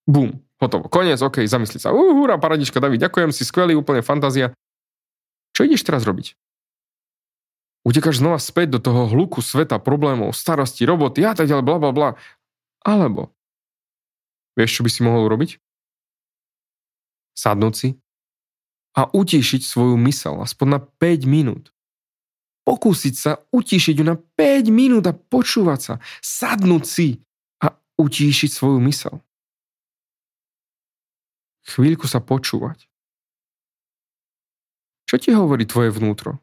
Bum, 0.06 0.42
hotovo. 0.62 0.86
Koniec, 0.86 1.18
OK, 1.18 1.42
zamysli 1.46 1.82
sa. 1.82 1.90
Uh, 1.90 2.26
paradička, 2.38 2.78
David, 2.78 3.02
ďakujem, 3.02 3.34
si 3.34 3.42
skvelý, 3.42 3.74
úplne 3.74 4.06
fantázia. 4.06 4.54
Čo 5.54 5.66
ideš 5.66 5.82
teraz 5.82 6.06
robiť? 6.06 6.38
Utekáš 7.86 8.18
znova 8.18 8.42
späť 8.42 8.74
do 8.74 8.80
toho 8.82 9.06
hluku 9.06 9.38
sveta, 9.38 9.78
problémov, 9.78 10.34
starosti, 10.34 10.82
roboty 10.82 11.22
a 11.22 11.38
tak 11.38 11.46
ďalej, 11.46 11.62
bla 11.62 11.78
bla 11.78 11.92
bla. 11.94 12.10
Alebo, 12.82 13.30
vieš, 14.58 14.82
čo 14.82 14.82
by 14.82 14.90
si 14.90 15.06
mohol 15.06 15.30
urobiť? 15.30 15.62
Sadnúť 17.38 17.74
si 17.78 17.88
a 18.98 19.06
utišiť 19.06 19.62
svoju 19.62 19.94
mysel 20.02 20.42
aspoň 20.42 20.66
na 20.66 20.80
5 20.82 21.30
minút. 21.30 21.70
Pokúsiť 22.66 23.14
sa 23.14 23.38
utišiť 23.54 23.94
ju 24.02 24.04
na 24.08 24.18
5 24.18 24.74
minút 24.74 25.06
a 25.06 25.14
počúvať 25.14 25.78
sa. 25.78 25.94
Sadnúť 26.18 26.82
si 26.82 27.22
utíšiť 27.96 28.50
svoju 28.52 28.78
mysel. 28.84 29.22
Chvíľku 31.66 32.06
sa 32.06 32.22
počúvať. 32.22 32.86
Čo 35.06 35.16
ti 35.18 35.30
hovorí 35.34 35.66
tvoje 35.66 35.90
vnútro? 35.90 36.42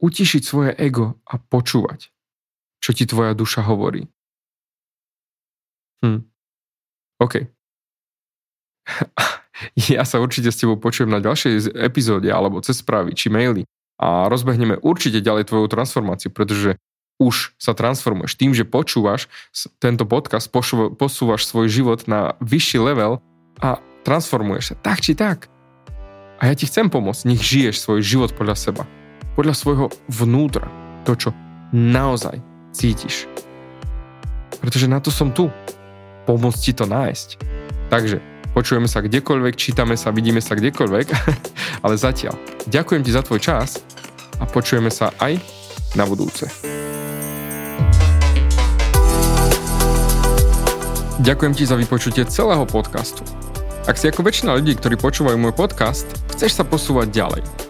Utišiť 0.00 0.42
svoje 0.42 0.72
ego 0.80 1.20
a 1.28 1.36
počúvať, 1.36 2.08
čo 2.80 2.90
ti 2.96 3.04
tvoja 3.04 3.36
duša 3.36 3.60
hovorí. 3.64 4.08
Hm. 6.00 6.24
OK. 7.20 7.34
ja 9.92 10.02
sa 10.08 10.16
určite 10.18 10.48
s 10.48 10.56
tebou 10.56 10.80
počujem 10.80 11.12
na 11.12 11.20
ďalšej 11.20 11.76
epizóde 11.76 12.32
alebo 12.32 12.64
cez 12.64 12.80
správy 12.80 13.12
či 13.12 13.28
maily 13.28 13.68
a 14.00 14.32
rozbehneme 14.32 14.80
určite 14.80 15.20
ďalej 15.20 15.52
tvoju 15.52 15.68
transformáciu, 15.68 16.32
pretože 16.32 16.80
už 17.20 17.52
sa 17.60 17.76
transformuješ. 17.76 18.40
Tým, 18.40 18.56
že 18.56 18.64
počúvaš 18.64 19.28
tento 19.76 20.08
podcast, 20.08 20.48
posúvaš 20.96 21.44
svoj 21.44 21.68
život 21.68 22.08
na 22.08 22.32
vyšší 22.40 22.80
level 22.80 23.20
a 23.60 23.76
transformuješ 24.08 24.72
sa. 24.72 24.74
Tak 24.80 25.04
či 25.04 25.12
tak. 25.12 25.52
A 26.40 26.48
ja 26.48 26.56
ti 26.56 26.64
chcem 26.64 26.88
pomôcť. 26.88 27.28
Nech 27.28 27.44
žiješ 27.44 27.84
svoj 27.84 28.00
život 28.00 28.32
podľa 28.32 28.56
seba. 28.56 28.88
Podľa 29.40 29.56
svojho 29.56 29.88
vnútra. 30.12 30.68
To, 31.08 31.16
čo 31.16 31.32
naozaj 31.72 32.44
cítiš. 32.76 33.24
Pretože 34.60 34.84
na 34.84 35.00
to 35.00 35.08
som 35.08 35.32
tu. 35.32 35.48
Pomôcť 36.28 36.60
ti 36.60 36.72
to 36.76 36.84
nájsť. 36.84 37.40
Takže 37.88 38.20
počujeme 38.52 38.84
sa 38.84 39.00
kdekoľvek, 39.00 39.56
čítame 39.56 39.96
sa, 39.96 40.12
vidíme 40.12 40.44
sa 40.44 40.52
kdekoľvek, 40.60 41.06
ale 41.88 41.94
zatiaľ 41.96 42.36
ďakujem 42.68 43.00
ti 43.00 43.16
za 43.16 43.24
tvoj 43.24 43.40
čas 43.40 43.80
a 44.36 44.44
počujeme 44.44 44.92
sa 44.92 45.08
aj 45.16 45.40
na 45.96 46.04
budúce. 46.04 46.44
Ďakujem 51.24 51.56
ti 51.56 51.64
za 51.64 51.80
vypočutie 51.80 52.28
celého 52.28 52.68
podcastu. 52.68 53.24
Ak 53.88 53.96
si 53.96 54.04
ako 54.04 54.20
väčšina 54.20 54.52
ľudí, 54.60 54.76
ktorí 54.76 55.00
počúvajú 55.00 55.40
môj 55.40 55.56
podcast, 55.56 56.04
chceš 56.28 56.60
sa 56.60 56.68
posúvať 56.68 57.08
ďalej. 57.08 57.69